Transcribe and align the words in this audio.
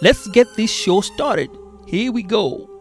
let's 0.00 0.26
get 0.28 0.46
this 0.56 0.70
show 0.70 1.00
started. 1.00 1.50
Here 1.86 2.12
we 2.12 2.22
go. 2.22 2.75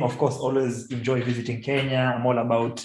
Of 0.00 0.16
course, 0.18 0.36
always 0.36 0.86
enjoy 0.90 1.22
visiting 1.22 1.62
Kenya. 1.62 2.14
I'm 2.16 2.26
all 2.26 2.38
about 2.38 2.84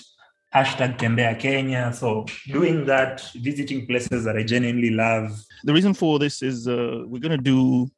hashtag 0.54 0.98
Tembea 0.98 1.40
Kenya. 1.40 1.92
So 1.94 2.26
doing 2.48 2.86
that, 2.86 3.22
visiting 3.36 3.86
places 3.88 4.23
that 4.26 4.38
I 4.38 4.44
genuinely 4.44 4.90
love. 4.92 5.44
The 5.64 5.73
reason 5.73 5.94
for 5.94 6.20
this 6.20 6.42
is 6.42 6.67
uh, 6.67 7.04
we're 7.06 7.20
going 7.20 7.38
to 7.38 7.38
do 7.38 7.89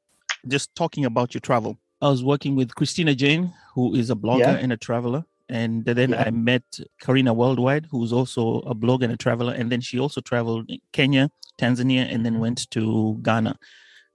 just 0.47 0.73
talking 0.75 1.06
about 1.06 1.34
your 1.34 1.41
travel. 1.41 1.78
I 2.02 2.09
was 2.09 2.23
working 2.23 2.56
with 2.56 2.75
Christina 2.75 3.16
Jane, 3.16 3.53
who 3.73 3.95
is 3.95 4.09
a 4.09 4.16
blogger 4.16 4.39
Yeah. 4.39 4.58
and 4.58 4.73
a 4.73 4.78
traveler. 4.78 5.23
And 5.50 5.86
then 5.86 6.11
Yeah. 6.11 6.23
I 6.28 6.31
met 6.31 6.64
Karina 7.02 7.34
Worldwide, 7.34 7.88
who's 7.91 8.11
also 8.14 8.59
a 8.59 8.75
blogger 8.75 9.03
and 9.03 9.14
a 9.14 9.17
traveler. 9.17 9.53
And 9.53 9.72
then 9.72 9.81
she 9.81 10.00
also 10.00 10.22
traveled 10.22 10.69
in 10.69 10.80
Kenya, 10.91 11.30
Tanzania, 11.58 12.11
and 12.14 12.25
then 12.25 12.39
went 12.39 12.69
to 12.72 13.17
Ghana 13.22 13.58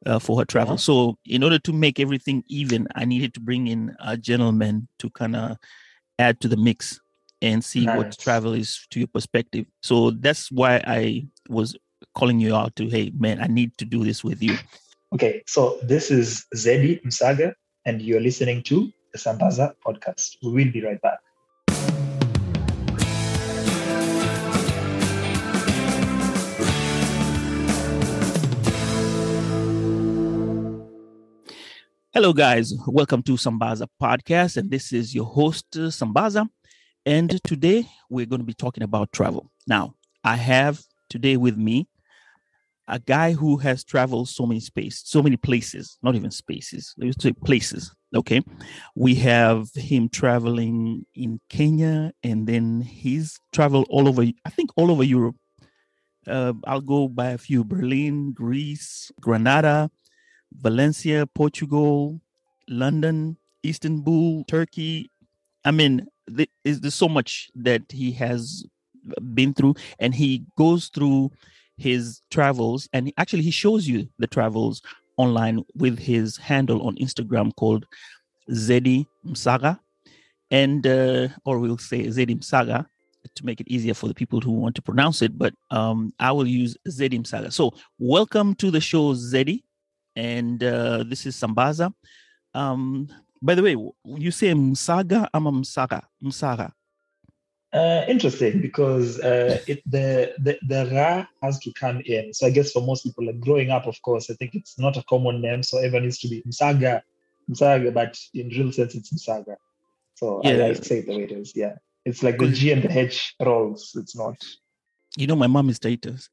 uh, 0.07 0.19
for 0.19 0.39
her 0.39 0.45
travel. 0.45 0.75
Uh-huh. 0.75 0.79
So, 0.79 1.19
in 1.25 1.43
order 1.43 1.59
to 1.59 1.73
make 1.73 2.01
everything 2.01 2.45
even, 2.49 2.89
I 2.95 3.05
needed 3.05 3.35
to 3.35 3.41
bring 3.41 3.67
in 3.67 3.97
a 4.01 4.17
gentleman 4.17 4.89
to 4.99 5.11
kind 5.11 5.37
of 5.37 5.57
add 6.19 6.41
to 6.41 6.49
the 6.49 6.57
mix 6.57 7.01
and 7.41 7.65
see 7.65 7.87
what 7.87 8.19
travel 8.19 8.53
is 8.53 8.87
to 8.91 8.99
your 8.99 9.09
perspective. 9.09 9.67
So, 9.83 10.11
that's 10.11 10.51
why 10.51 10.83
I 10.87 11.27
was 11.49 11.77
calling 12.15 12.41
you 12.41 12.55
out 12.55 12.77
to, 12.77 12.89
hey, 12.89 13.13
man, 13.17 13.41
I 13.41 13.47
need 13.47 13.77
to 13.79 13.85
do 13.85 14.05
this 14.05 14.25
with 14.25 14.43
you. 14.43 14.57
Okay, 15.15 15.43
so 15.47 15.79
this 15.83 16.11
is 16.11 16.45
Zeddy 16.55 17.03
Msagha, 17.03 17.55
and 17.87 18.03
you're 18.03 18.21
listening 18.21 18.63
to 18.65 18.91
the 19.13 19.19
Sambaza 19.19 19.73
podcast. 19.87 20.37
We 20.43 20.53
will 20.53 20.73
be 20.73 20.85
right 20.85 21.01
back. 21.01 21.19
Hello, 32.19 32.33
guys. 32.33 32.75
Welcome 32.89 33.23
to 33.23 33.35
Sambaza 33.35 33.87
Podcast. 34.03 34.57
And 34.57 34.73
this 34.73 34.93
is 34.93 35.15
your 35.15 35.25
host, 35.25 35.67
uh, 35.77 35.87
Sambaza. 35.87 36.49
And 37.07 37.41
today 37.45 37.87
we're 38.11 38.27
going 38.27 38.41
to 38.41 38.45
be 38.45 38.55
talking 38.55 38.83
about 38.83 39.13
travel. 39.13 39.53
Now, 39.69 39.95
I 40.25 40.35
have 40.35 40.83
today 41.09 41.37
with 41.37 41.57
me 41.57 41.87
a 42.89 42.99
guy 42.99 43.35
who 43.35 43.57
has 43.59 43.85
traveled 43.85 44.29
so 44.29 44.47
many 44.47 44.59
space, 44.59 45.01
so 45.05 45.23
many 45.23 45.37
places, 45.37 45.97
not 46.03 46.17
even 46.17 46.33
spaces, 46.33 46.93
let's 46.99 47.23
say 47.23 47.33
places. 47.33 47.95
Okay. 48.13 48.43
We 48.97 49.15
have 49.15 49.69
him 49.77 50.09
traveling 50.09 51.07
in 51.15 51.39
Kenya 51.49 52.11
and 52.25 52.49
then 52.49 52.81
he's 52.81 53.39
traveled 53.53 53.87
all 53.91 54.09
over, 54.09 54.23
I 54.45 54.51
think 54.51 54.71
all 54.75 54.91
over 54.91 55.05
Europe. 55.05 55.37
Uh, 56.27 56.55
I'll 56.67 56.81
go 56.81 57.07
by 57.07 57.31
a 57.31 57.39
few 57.39 57.63
Berlin, 57.63 58.33
Greece, 58.33 59.13
Granada, 59.21 59.89
Valencia, 60.53 61.27
Portugal, 61.27 62.21
London, 62.69 63.37
Istanbul, 63.65 64.45
Turkey. 64.45 65.11
I 65.65 65.71
mean, 65.71 66.07
there's 66.27 66.95
so 66.95 67.09
much 67.09 67.51
that 67.55 67.83
he 67.91 68.13
has 68.13 68.65
been 69.35 69.55
through, 69.55 69.75
and 69.99 70.15
he 70.15 70.45
goes 70.57 70.89
through 70.89 71.31
his 71.77 72.21
travels, 72.31 72.89
and 72.93 73.13
actually 73.17 73.43
he 73.43 73.51
shows 73.51 73.87
you 73.87 74.09
the 74.19 74.27
travels 74.27 74.83
online 75.17 75.65
with 75.75 75.99
his 75.99 76.37
handle 76.37 76.87
on 76.87 76.97
Instagram 76.97 77.55
called 77.57 77.87
Zeddy 78.51 79.07
Msagha, 79.27 79.79
and 80.51 80.87
uh, 80.87 81.29
or 81.45 81.59
we'll 81.59 81.79
say 81.79 82.07
Zeddy 82.07 82.37
Msagha 82.39 82.87
to 83.35 83.47
make 83.47 83.61
it 83.61 83.69
easier 83.69 83.95
for 83.95 84.09
the 84.09 84.15
people 84.15 84.41
who 84.41 84.53
want 84.53 84.75
to 84.75 84.83
pronounce 84.83 85.23
it. 85.23 85.37
But 85.37 85.55
um, 85.71 86.13
I 86.19 86.33
will 86.33 86.47
use 86.47 86.77
Zeddy 86.89 87.21
Msagha. 87.21 87.53
So 87.53 87.73
welcome 87.99 88.55
to 88.57 88.71
the 88.71 88.81
show, 88.81 89.15
Zeddy 89.15 89.63
and 90.19 90.65
uh, 90.65 91.05
this 91.05 91.27
is 91.27 91.37
Sambaza. 91.37 91.95
Um, 92.53 93.09
by 93.41 93.55
the 93.55 93.63
way, 93.63 93.77
you 94.05 94.31
say 94.33 94.53
Msaga 94.53 95.29
ama 95.33 95.53
Msaga? 95.53 96.03
Msaga. 96.23 96.73
Uh, 97.73 98.05
interesting 98.09 98.61
because 98.61 99.21
uh, 99.21 99.61
it, 99.69 99.83
the, 99.87 100.35
the 100.39 100.59
the 100.67 100.91
Ra 100.93 101.27
has 101.43 101.61
to 101.61 101.73
come 101.73 102.01
in. 102.05 102.35
So 102.35 102.47
I 102.47 102.51
guess 102.51 102.73
for 102.73 102.83
most 102.83 103.05
people, 103.05 103.27
like 103.27 103.39
growing 103.39 103.71
up, 103.71 103.87
of 103.87 104.01
course, 104.03 104.29
I 104.31 104.35
think 104.35 104.55
it's 104.55 104.79
not 104.79 104.97
a 104.97 105.05
common 105.05 105.41
name, 105.41 105.63
so 105.63 105.79
everyone 105.79 106.05
needs 106.05 106.19
to 106.21 106.29
be 106.29 106.43
Msaga, 106.43 107.03
Msaga, 107.49 107.95
but 107.95 108.19
in 108.35 108.49
real 108.49 108.73
sense, 108.73 108.97
it's 108.97 109.13
Msaga. 109.13 109.57
So 110.15 110.43
I, 110.45 110.71
I 110.71 110.73
say 110.73 110.99
it 110.99 111.07
the 111.07 111.17
way 111.17 111.25
it 111.25 111.33
is. 111.33 111.53
Yeah, 111.55 111.75
it's 112.05 112.25
like 112.25 112.39
the 112.39 112.49
G 112.49 112.73
and 112.73 112.83
the 112.83 112.99
H 112.99 113.37
rolls. 113.41 113.95
It's 113.95 114.17
not. 114.17 114.37
You 115.17 115.29
know, 115.29 115.37
my 115.37 115.47
mom 115.47 115.69
is 115.69 115.79
Titus. 115.79 116.29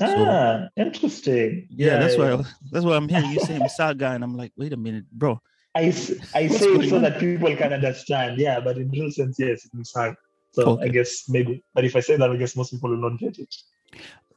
So- 0.00 0.06
Ah, 0.08 0.68
interesting. 0.76 1.68
Yeah, 1.70 1.98
that's 1.98 2.16
why 2.18 2.42
that's 2.72 2.84
why 2.84 2.96
I'm 2.96 3.08
hearing 3.08 3.30
you 3.30 3.40
say 3.40 3.58
Msaga, 3.58 4.14
and 4.14 4.24
I'm 4.24 4.36
like, 4.36 4.52
wait 4.56 4.72
a 4.72 4.76
minute, 4.76 5.04
bro. 5.12 5.40
I, 5.76 5.86
I 5.86 5.90
say 5.90 6.16
it 6.34 6.88
so 6.90 6.96
on? 6.96 7.02
that 7.02 7.18
people 7.18 7.54
can 7.56 7.72
understand. 7.72 8.38
Yeah, 8.38 8.60
but 8.60 8.76
in 8.78 8.90
real 8.90 9.10
sense, 9.10 9.36
yes, 9.38 9.64
it's 9.66 9.74
Msaga. 9.74 10.16
So 10.52 10.62
Okay. 10.70 10.84
I 10.84 10.88
guess 10.88 11.28
maybe, 11.28 11.62
but 11.74 11.84
if 11.84 11.96
I 11.96 12.00
say 12.00 12.16
that, 12.16 12.30
I 12.30 12.36
guess 12.36 12.54
most 12.56 12.70
people 12.72 12.90
will 12.90 12.96
not 13.10 13.18
get 13.18 13.38
it. 13.38 13.54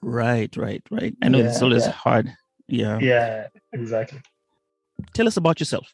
Right, 0.01 0.55
right, 0.57 0.81
right. 0.91 1.15
I 1.23 1.29
know 1.29 1.39
it's 1.39 1.57
Yeah, 1.59 1.63
always 1.63 1.85
yeah. 1.85 1.91
hard. 1.91 2.33
Yeah. 2.67 2.99
Yeah, 2.99 3.47
exactly. 3.71 4.19
Tell 5.13 5.27
us 5.27 5.37
about 5.37 5.59
yourself. 5.59 5.93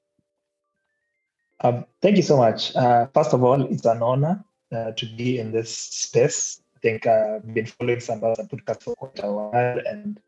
Um, 1.62 1.86
thank 2.02 2.18
you 2.18 2.24
so 2.24 2.38
much. 2.38 2.76
Uh, 2.76 3.08
first 3.14 3.34
of 3.34 3.44
all, 3.44 3.62
it's 3.64 3.86
an 3.86 4.02
honor 4.02 4.44
uh, 4.72 4.92
to 4.92 5.06
be 5.16 5.40
in 5.40 5.52
this 5.52 5.74
space. 5.78 6.62
I 6.84 6.90
think 6.90 7.08
uh, 7.08 7.36
I've 7.36 7.54
been 7.54 7.66
following 7.66 8.00
Sambaza 8.00 8.50
podcast 8.50 8.84
for 8.84 8.94
quite 8.96 9.24
a 9.24 9.32
while, 9.32 9.80
and 9.88 10.20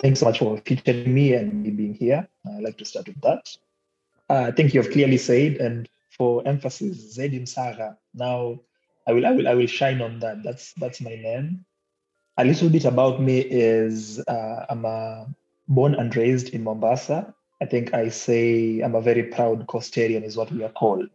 thanks 0.00 0.18
so 0.18 0.26
much 0.26 0.40
for 0.40 0.56
featuring 0.66 1.14
me 1.14 1.34
and 1.34 1.62
me 1.62 1.70
being 1.70 1.94
here. 1.94 2.26
I'd 2.44 2.64
like 2.64 2.78
to 2.78 2.84
start 2.84 3.06
with 3.06 3.20
that. 3.20 3.56
Uh, 4.28 4.46
I 4.48 4.50
think 4.50 4.74
you 4.74 4.82
have 4.82 4.90
clearly 4.90 5.18
said, 5.18 5.58
and 5.58 5.88
for 6.10 6.42
emphasis, 6.48 7.16
Zeddy 7.16 7.40
Msagha. 7.40 7.96
Now, 8.12 8.58
I 9.06 9.12
will, 9.12 9.24
I 9.24 9.30
will, 9.30 9.46
I 9.46 9.54
will 9.54 9.68
shine 9.68 10.02
on 10.02 10.18
that. 10.18 10.42
That's 10.42 10.72
that's 10.72 11.00
my 11.00 11.14
name. 11.14 11.64
A 12.38 12.44
little 12.44 12.70
bit 12.70 12.86
about 12.86 13.22
me 13.22 13.38
is 13.38 14.18
uh, 14.26 14.66
I'm 14.68 14.84
a 14.84 15.28
born 15.68 15.94
and 15.94 16.14
raised 16.16 16.48
in 16.48 16.64
Mombasa. 16.64 17.32
I 17.62 17.66
think 17.66 17.94
I 17.94 18.08
say 18.08 18.80
I'm 18.80 18.96
a 18.96 19.00
very 19.00 19.22
proud 19.22 19.68
Coastarian, 19.68 20.24
is 20.24 20.36
what 20.36 20.50
we 20.50 20.64
are 20.64 20.72
called. 20.72 21.08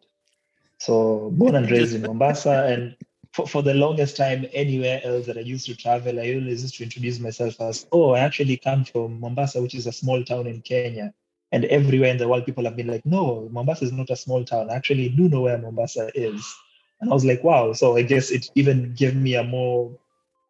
So, 0.77 1.31
born 1.31 1.55
and 1.55 1.69
raised 1.69 1.95
in 1.95 2.03
Mombasa, 2.03 2.63
and 2.67 2.95
for, 3.31 3.47
for 3.47 3.61
the 3.61 3.73
longest 3.73 4.17
time, 4.17 4.45
anywhere 4.53 5.01
else 5.03 5.25
that 5.27 5.37
I 5.37 5.41
used 5.41 5.65
to 5.67 5.75
travel, 5.75 6.19
I 6.19 6.33
always 6.33 6.63
used 6.63 6.75
to 6.75 6.83
introduce 6.83 7.19
myself 7.19 7.59
as, 7.61 7.87
oh, 7.91 8.11
I 8.11 8.19
actually 8.19 8.57
come 8.57 8.83
from 8.83 9.19
Mombasa, 9.19 9.61
which 9.61 9.75
is 9.75 9.87
a 9.87 9.91
small 9.91 10.23
town 10.23 10.47
in 10.47 10.61
Kenya. 10.61 11.13
And 11.51 11.65
everywhere 11.65 12.09
in 12.09 12.17
the 12.17 12.27
world, 12.27 12.45
people 12.45 12.63
have 12.65 12.75
been 12.75 12.87
like, 12.87 13.05
no, 13.05 13.47
Mombasa 13.51 13.85
is 13.85 13.91
not 13.91 14.09
a 14.09 14.15
small 14.15 14.43
town. 14.43 14.69
I 14.69 14.75
actually 14.75 15.09
do 15.09 15.29
know 15.29 15.41
where 15.41 15.57
Mombasa 15.57 16.11
is. 16.15 16.55
And 17.01 17.09
I 17.09 17.13
was 17.13 17.25
like, 17.25 17.43
wow. 17.43 17.73
So 17.73 17.97
I 17.97 18.01
guess 18.01 18.29
it 18.31 18.49
even 18.55 18.93
gave 18.93 19.15
me 19.15 19.35
a 19.35 19.43
more 19.43 19.97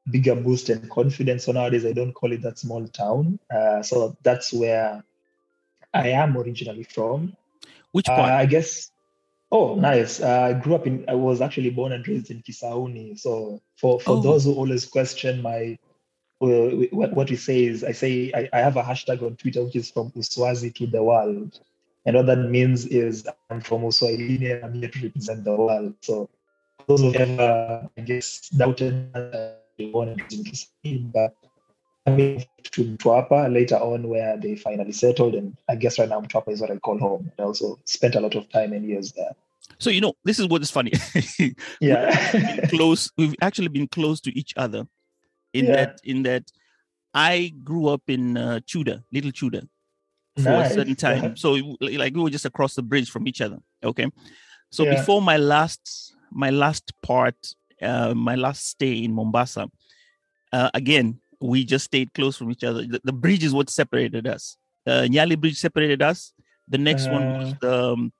bigger 0.09 0.35
boost 0.35 0.69
and 0.69 0.89
confidence. 0.89 1.45
So 1.45 1.51
nowadays, 1.51 1.85
I 1.85 1.91
don't 1.91 2.13
call 2.13 2.31
it 2.31 2.41
that 2.41 2.59
small 2.59 2.87
town. 2.87 3.39
Uh, 3.53 3.83
so 3.83 4.17
that's 4.23 4.51
where 4.51 5.03
I 5.93 6.09
am 6.09 6.37
originally 6.37 6.83
from. 6.83 7.35
Which 7.91 8.07
Uh. 8.09 8.21
I 8.21 8.45
guess. 8.45 8.91
Oh, 9.51 9.75
nice. 9.75 10.21
Uh, 10.21 10.41
I 10.41 10.53
grew 10.53 10.75
up 10.75 10.85
in. 10.85 11.05
I 11.07 11.15
was 11.15 11.41
actually 11.41 11.71
born 11.71 11.91
and 11.91 12.07
raised 12.07 12.29
in 12.29 12.41
Kisauni. 12.43 13.17
So 13.19 13.61
for 13.77 13.99
for 13.99 14.17
Oh. 14.17 14.21
those 14.21 14.45
who 14.45 14.53
always 14.53 14.85
question 14.85 15.41
my, 15.41 15.77
uh, 16.41 16.69
what 16.91 17.13
what 17.13 17.29
we 17.29 17.35
say 17.35 17.65
is, 17.65 17.83
I 17.83 17.91
say 17.93 18.31
I, 18.35 18.49
I 18.53 18.59
have 18.61 18.77
a 18.77 18.83
hashtag 18.83 19.23
on 19.23 19.35
Twitter 19.37 19.63
which 19.63 19.75
is 19.75 19.89
from 19.89 20.11
Uswazi 20.11 20.73
to 20.75 20.85
the 20.87 21.01
world. 21.03 21.59
And 22.05 22.15
what 22.15 22.27
that 22.27 22.37
means 22.49 22.85
is 22.85 23.27
I'm 23.49 23.61
from 23.61 23.81
Uswahili 23.81 24.51
and 24.55 24.63
I'm 24.65 24.73
here 24.73 24.89
to 24.89 24.99
represent 25.03 25.43
the 25.43 25.55
world. 25.55 25.95
So 26.01 26.29
those 26.87 27.01
who 27.01 27.13
ever, 27.13 27.89
I 27.97 28.01
guess, 28.01 28.49
doubted 28.49 29.11
that 29.13 29.65
they 29.77 29.85
wanted 29.87 30.21
to 30.29 30.43
but 31.13 31.33
I 32.05 32.11
moved 32.11 32.47
to 32.71 32.85
Mtwapa 32.85 33.51
later 33.53 33.75
on 33.75 34.07
where 34.07 34.37
they 34.37 34.55
finally 34.55 34.91
settled. 34.91 35.35
And 35.35 35.55
I 35.67 35.75
guess 35.75 35.99
right 35.99 36.09
now 36.09 36.21
Mtwapa 36.21 36.51
is 36.51 36.61
what 36.61 36.71
I 36.71 36.77
call 36.77 36.97
home. 36.97 37.31
I 37.39 37.43
also 37.43 37.79
spent 37.85 38.15
a 38.15 38.19
lot 38.19 38.35
of 38.35 38.49
time 38.49 38.73
and 38.73 38.85
years 38.85 39.11
there. 39.11 39.31
So 39.77 39.89
you 39.89 40.01
know, 40.01 40.13
this 40.23 40.39
is 40.39 40.47
what 40.47 40.61
is 40.61 40.71
funny. 40.71 40.91
Yeah. 41.79 42.31
We've 42.33 42.69
close. 42.69 43.11
We've 43.17 43.35
actually 43.41 43.67
been 43.69 43.87
close 43.87 44.19
to 44.21 44.37
each 44.37 44.53
other. 44.57 44.87
In 45.53 45.65
Yeah. 45.65 45.75
that, 45.75 46.01
in 46.03 46.23
that, 46.23 46.51
I 47.13 47.53
grew 47.63 47.87
up 47.87 48.03
in 48.07 48.37
uh, 48.37 48.59
Chuda, 48.65 49.03
Little 49.11 49.31
Tudor, 49.31 49.63
for 50.37 50.61
a 50.61 50.69
certain 50.69 50.95
time. 50.95 51.25
Uh-huh. 51.25 51.35
So 51.35 51.53
like 51.81 52.13
we 52.13 52.21
were 52.21 52.29
just 52.29 52.45
across 52.45 52.75
the 52.75 52.83
bridge 52.83 53.09
from 53.09 53.27
each 53.27 53.41
other. 53.41 53.57
Okay. 53.83 54.07
So 54.71 54.83
Yeah. 54.83 54.95
before 54.95 55.21
my 55.21 55.37
last, 55.37 56.15
my 56.31 56.49
last 56.49 56.91
part, 57.01 57.35
uh, 57.81 58.13
my 58.13 58.35
last 58.35 58.67
stay 58.67 59.03
in 59.03 59.13
Mombasa, 59.13 59.69
uh, 60.51 60.69
again 60.73 61.19
we 61.41 61.63
just 61.63 61.85
stayed 61.85 62.13
close 62.13 62.37
from 62.37 62.51
each 62.51 62.63
other. 62.63 62.85
The, 62.85 63.01
the 63.03 63.13
bridge 63.13 63.43
is 63.43 63.53
what 63.53 63.69
separated 63.69 64.27
us. 64.27 64.57
Uh, 64.85 65.07
Nyali 65.09 65.39
Bridge 65.39 65.57
separated 65.57 66.01
us. 66.01 66.33
The 66.67 66.77
next 66.77 67.07
one 67.09 67.25
was 67.37 67.53
Uh. 67.53 67.55
the 67.61 67.93
um, 67.93 68.13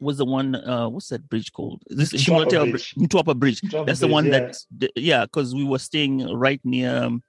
was 0.00 0.18
the 0.18 0.24
one. 0.24 0.54
Uh, 0.54 0.88
what's 0.88 1.08
that 1.08 1.28
bridge 1.28 1.52
called? 1.52 1.82
This 1.88 2.12
is 2.12 2.24
Shimotel 2.24 2.70
Bridge. 2.70 2.94
Bridge. 2.94 3.08
Mtwapa 3.08 3.38
Bridge. 3.38 3.60
Mtwapa 3.62 3.86
That's 3.86 4.00
the 4.00 4.06
Bridge, 4.06 4.12
one 4.12 4.26
yeah. 4.26 4.52
that 4.78 4.90
yeah, 4.96 5.24
because 5.24 5.54
we 5.54 5.64
were 5.64 5.78
staying 5.78 6.26
right 6.36 6.60
near 6.64 7.04
um, 7.04 7.22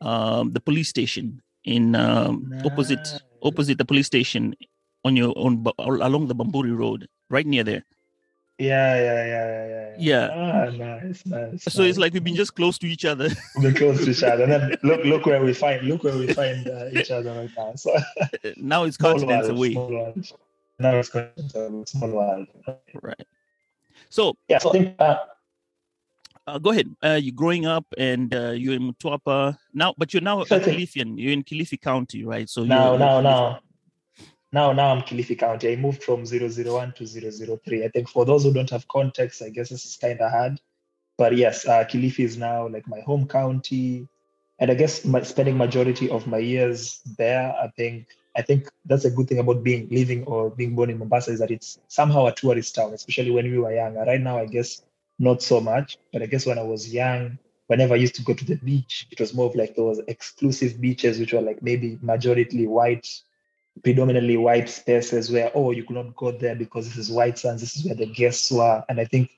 um, 0.00 0.52
the 0.52 0.60
police 0.60 0.88
station 0.88 1.42
in 1.64 1.94
um, 1.94 2.52
opposite 2.64 3.06
opposite 3.42 3.78
the 3.78 3.84
police 3.84 4.06
station 4.06 4.54
on 5.04 5.16
your 5.16 5.32
on 5.36 5.64
along 5.78 6.26
the 6.26 6.34
Bamburi 6.34 6.76
Road, 6.76 7.06
right 7.30 7.46
near 7.46 7.64
there. 7.64 7.84
Yeah, 8.58 8.96
yeah, 8.96 9.26
yeah, 9.26 9.68
yeah, 9.68 9.96
Yeah. 9.98 10.28
Ah, 10.32 10.70
nice, 10.70 11.26
nice. 11.26 11.62
So 11.68 11.82
it's 11.82 11.98
like 11.98 12.14
we've 12.14 12.24
been 12.24 12.36
just 12.36 12.54
close 12.54 12.78
to 12.78 12.86
each 12.86 13.04
other. 13.04 13.28
we're 13.56 13.72
close 13.72 14.04
to 14.04 14.10
each 14.10 14.22
other. 14.22 14.44
And 14.44 14.52
then 14.52 14.76
look, 14.82 15.04
look 15.04 15.26
where 15.26 15.42
we 15.44 15.52
find, 15.52 15.86
look 15.86 16.04
where 16.04 16.16
we 16.16 16.32
find 16.32 16.66
uh, 16.66 16.88
each 16.90 17.10
other 17.10 17.32
right 17.34 17.50
now. 17.56 17.74
So 17.74 17.94
now 18.56 18.84
it's 18.84 18.96
continents 18.96 19.48
away. 19.48 19.74
Now 20.78 20.96
it's 20.96 21.10
continents 21.10 21.54
away, 21.54 21.84
small 21.86 22.10
world. 22.10 22.46
right? 23.02 23.26
So 24.08 24.36
Yeah, 24.48 24.58
so 24.58 24.70
I 24.70 24.72
think 24.72 24.94
uh, 24.98 25.16
uh, 26.46 26.58
go 26.58 26.70
ahead. 26.70 26.94
Uh, 27.02 27.18
you're 27.20 27.34
growing 27.34 27.66
up 27.66 27.84
and 27.98 28.34
uh, 28.34 28.50
you're 28.52 28.74
in 28.74 28.92
Mtwapa 28.92 29.58
now, 29.74 29.94
but 29.98 30.14
you're 30.14 30.22
now 30.22 30.40
a 30.42 30.46
Kilifian. 30.46 31.18
You're 31.18 31.32
in 31.32 31.42
Kilifi 31.42 31.80
County, 31.80 32.24
right? 32.24 32.48
So 32.48 32.64
now, 32.64 32.96
now, 32.96 33.20
now, 33.20 33.60
now, 34.56 34.72
now 34.72 34.90
I'm 34.90 35.02
Kilifi 35.02 35.38
County. 35.38 35.70
I 35.70 35.76
moved 35.76 36.02
from 36.02 36.24
001 36.24 36.94
to 36.94 37.06
003. 37.06 37.84
I 37.84 37.88
think 37.88 38.08
for 38.08 38.24
those 38.24 38.42
who 38.42 38.54
don't 38.54 38.70
have 38.70 38.88
context, 38.88 39.42
I 39.42 39.50
guess 39.50 39.68
this 39.68 39.84
is 39.84 39.98
kind 39.98 40.18
of 40.18 40.30
hard. 40.30 40.58
But 41.18 41.36
yes, 41.36 41.66
uh, 41.68 41.84
Kilifi 41.84 42.24
is 42.24 42.38
now 42.38 42.66
like 42.66 42.88
my 42.88 43.00
home 43.00 43.28
county, 43.28 44.08
and 44.58 44.70
I 44.70 44.74
guess 44.74 45.04
my, 45.04 45.20
spending 45.20 45.58
majority 45.58 46.08
of 46.08 46.26
my 46.26 46.38
years 46.38 47.02
there. 47.18 47.54
I 47.62 47.68
think 47.76 48.06
I 48.34 48.40
think 48.40 48.70
that's 48.86 49.04
a 49.04 49.10
good 49.10 49.28
thing 49.28 49.40
about 49.40 49.62
being 49.62 49.88
living 49.90 50.24
or 50.24 50.48
being 50.48 50.74
born 50.74 50.88
in 50.88 50.98
Mombasa 50.98 51.32
is 51.32 51.40
that 51.40 51.50
it's 51.50 51.78
somehow 51.88 52.24
a 52.24 52.34
tourist 52.34 52.74
town, 52.74 52.94
especially 52.94 53.32
when 53.32 53.50
we 53.50 53.58
were 53.58 53.74
young. 53.74 53.94
Right 53.96 54.22
now, 54.22 54.38
I 54.38 54.46
guess 54.46 54.82
not 55.18 55.42
so 55.42 55.60
much, 55.60 55.98
but 56.14 56.22
I 56.22 56.26
guess 56.26 56.46
when 56.46 56.58
I 56.58 56.62
was 56.62 56.94
young, 56.94 57.38
whenever 57.66 57.92
I 57.92 57.98
used 57.98 58.14
to 58.14 58.22
go 58.22 58.32
to 58.32 58.44
the 58.46 58.56
beach, 58.56 59.06
it 59.10 59.20
was 59.20 59.34
more 59.34 59.50
of 59.50 59.54
like 59.54 59.76
those 59.76 60.00
exclusive 60.08 60.80
beaches, 60.80 61.18
which 61.18 61.34
were 61.34 61.42
like 61.42 61.62
maybe 61.62 61.98
majority 62.00 62.66
white, 62.66 63.06
predominantly 63.82 64.36
white 64.36 64.68
spaces 64.68 65.30
where, 65.30 65.50
oh, 65.54 65.70
you 65.70 65.84
could 65.84 65.96
not 65.96 66.16
go 66.16 66.32
there 66.32 66.54
because 66.54 66.88
this 66.88 66.96
is 66.96 67.10
white 67.10 67.38
sands, 67.38 67.60
this 67.60 67.76
is 67.76 67.84
where 67.84 67.94
the 67.94 68.06
guests 68.06 68.50
were. 68.50 68.84
And 68.88 69.00
I 69.00 69.04
think 69.04 69.30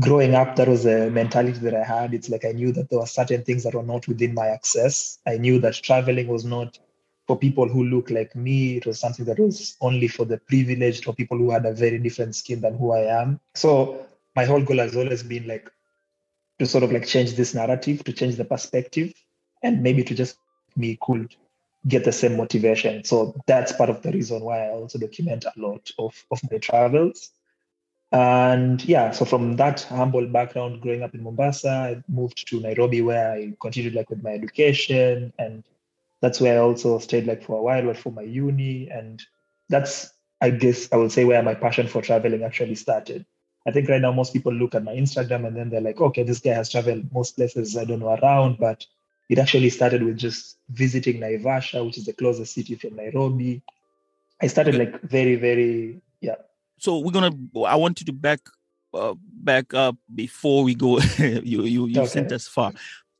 growing 0.00 0.34
up, 0.34 0.56
that 0.56 0.68
was 0.68 0.86
a 0.86 1.10
mentality 1.10 1.58
that 1.58 1.74
I 1.74 1.84
had. 1.84 2.14
It's 2.14 2.28
like 2.28 2.44
I 2.44 2.52
knew 2.52 2.72
that 2.72 2.90
there 2.90 2.98
were 2.98 3.06
certain 3.06 3.42
things 3.42 3.64
that 3.64 3.74
were 3.74 3.82
not 3.82 4.06
within 4.08 4.34
my 4.34 4.48
access. 4.48 5.18
I 5.26 5.38
knew 5.38 5.58
that 5.60 5.74
traveling 5.74 6.28
was 6.28 6.44
not 6.44 6.78
for 7.26 7.38
people 7.38 7.68
who 7.68 7.84
look 7.84 8.10
like 8.10 8.36
me. 8.36 8.76
It 8.76 8.86
was 8.86 9.00
something 9.00 9.24
that 9.26 9.38
was 9.38 9.76
only 9.80 10.08
for 10.08 10.24
the 10.24 10.38
privileged 10.38 11.08
or 11.08 11.14
people 11.14 11.38
who 11.38 11.50
had 11.50 11.64
a 11.64 11.72
very 11.72 11.98
different 11.98 12.36
skin 12.36 12.60
than 12.60 12.76
who 12.76 12.92
I 12.92 13.20
am. 13.20 13.40
So 13.54 14.06
my 14.36 14.44
whole 14.44 14.62
goal 14.62 14.78
has 14.78 14.96
always 14.96 15.22
been 15.22 15.46
like 15.46 15.70
to 16.58 16.66
sort 16.66 16.84
of 16.84 16.92
like 16.92 17.06
change 17.06 17.34
this 17.34 17.54
narrative, 17.54 18.04
to 18.04 18.12
change 18.12 18.36
the 18.36 18.44
perspective, 18.44 19.12
and 19.62 19.82
maybe 19.82 20.04
to 20.04 20.14
just 20.14 20.36
me 20.76 20.98
could 21.00 21.34
get 21.86 22.04
the 22.04 22.12
same 22.12 22.36
motivation. 22.36 23.04
So 23.04 23.34
that's 23.46 23.72
part 23.72 23.90
of 23.90 24.02
the 24.02 24.10
reason 24.10 24.42
why 24.42 24.66
I 24.66 24.70
also 24.70 24.98
document 24.98 25.44
a 25.44 25.52
lot 25.56 25.90
of, 25.98 26.24
of 26.30 26.40
my 26.50 26.58
travels. 26.58 27.30
And 28.12 28.82
yeah, 28.84 29.10
so 29.10 29.24
from 29.24 29.56
that 29.56 29.82
humble 29.82 30.26
background, 30.26 30.80
growing 30.80 31.02
up 31.02 31.14
in 31.14 31.22
Mombasa, 31.22 31.68
I 31.68 32.02
moved 32.08 32.48
to 32.48 32.60
Nairobi 32.60 33.02
where 33.02 33.32
I 33.32 33.54
continued 33.60 33.94
like 33.94 34.08
with 34.08 34.22
my 34.22 34.30
education. 34.30 35.32
And 35.38 35.64
that's 36.20 36.40
where 36.40 36.58
I 36.58 36.62
also 36.62 36.98
stayed 37.00 37.26
like 37.26 37.42
for 37.42 37.58
a 37.58 37.62
while, 37.62 37.92
for 37.94 38.12
my 38.12 38.22
uni. 38.22 38.88
And 38.88 39.22
that's, 39.68 40.12
I 40.40 40.50
guess, 40.50 40.90
I 40.92 40.96
would 40.96 41.12
say 41.12 41.24
where 41.24 41.42
my 41.42 41.54
passion 41.54 41.88
for 41.88 42.02
traveling 42.02 42.44
actually 42.44 42.76
started. 42.76 43.26
I 43.66 43.72
think 43.72 43.88
right 43.88 44.00
now 44.00 44.12
most 44.12 44.32
people 44.32 44.52
look 44.52 44.74
at 44.74 44.84
my 44.84 44.94
Instagram 44.94 45.46
and 45.46 45.56
then 45.56 45.70
they're 45.70 45.80
like, 45.80 46.00
okay, 46.00 46.22
this 46.22 46.40
guy 46.40 46.52
has 46.52 46.70
traveled 46.70 47.12
most 47.12 47.34
places 47.34 47.76
I 47.76 47.84
don't 47.84 48.00
know 48.00 48.14
around, 48.14 48.58
but 48.58 48.86
it 49.28 49.38
actually 49.38 49.70
started 49.70 50.02
with 50.02 50.16
just 50.16 50.58
visiting 50.70 51.20
Naivasha, 51.20 51.84
which 51.84 51.98
is 51.98 52.04
the 52.04 52.12
closest 52.12 52.54
city 52.54 52.74
from 52.74 52.96
Nairobi. 52.96 53.62
I 54.42 54.46
started 54.48 54.74
like 54.74 55.00
very, 55.02 55.36
very, 55.36 56.02
yeah. 56.20 56.34
so 56.78 56.98
we're 56.98 57.12
gonna 57.12 57.32
i 57.66 57.76
want 57.76 58.00
you 58.00 58.06
to 58.06 58.12
back 58.12 58.40
uh, 59.00 59.14
back 59.50 59.72
up 59.74 59.96
before 60.14 60.64
we 60.64 60.74
go 60.74 60.98
you 61.18 61.62
you, 61.74 61.86
you 61.86 62.00
Okay. 62.00 62.08
sent 62.16 62.32
us 62.32 62.46
far 62.48 62.72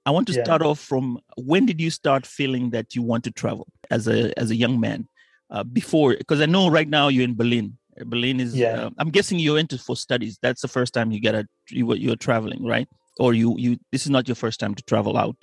i 0.07 0.11
want 0.11 0.27
to 0.27 0.35
Yeah. 0.35 0.45
start 0.45 0.63
off 0.63 0.81
from 0.91 1.19
when 1.53 1.65
did 1.71 1.81
you 1.81 1.91
start 1.91 2.27
feeling 2.27 2.71
that 2.71 2.95
you 2.97 3.03
want 3.11 3.23
to 3.25 3.31
travel 3.31 3.67
as 3.97 4.09
a 4.09 4.19
as 4.43 4.51
a 4.51 4.57
young 4.65 4.77
man 4.87 5.07
uh, 5.55 5.63
before 5.79 6.11
because 6.23 6.41
i 6.41 6.47
know 6.47 6.65
right 6.79 6.89
now 6.99 7.07
you're 7.09 7.29
in 7.31 7.37
berlin 7.43 7.69
berlin 8.13 8.41
is 8.41 8.53
Yeah. 8.55 8.75
uh, 8.81 8.91
i'm 8.99 9.11
guessing 9.17 9.39
you're 9.39 9.59
into 9.65 9.79
for 9.79 9.97
studies 9.97 10.35
that's 10.45 10.63
the 10.67 10.73
first 10.77 10.93
time 10.97 11.09
you 11.15 11.21
get 11.21 11.35
a 11.41 11.43
you, 11.79 11.87
were- 11.87 12.01
you're 12.05 12.23
traveling 12.29 12.63
right 12.75 12.89
or 13.23 13.29
you 13.41 13.49
you 13.65 13.71
this 13.93 14.03
is 14.07 14.11
not 14.17 14.27
your 14.29 14.39
first 14.45 14.59
time 14.61 14.75
to 14.75 14.83
travel 14.93 15.17
out 15.25 15.39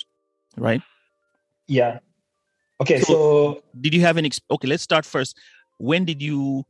right? 0.58 0.82
Yeah. 1.68 2.00
Okay, 2.82 3.00
So- 3.02 3.14
so, 3.14 3.64
did 3.80 3.94
you 3.94 4.02
have 4.02 4.18
an 4.18 4.26
ex- 4.26 4.42
okay 4.50 4.68
let's 4.68 4.84
start 4.84 5.06
first. 5.06 5.38
When 5.78 6.06
did 6.06 6.22
you 6.22 6.66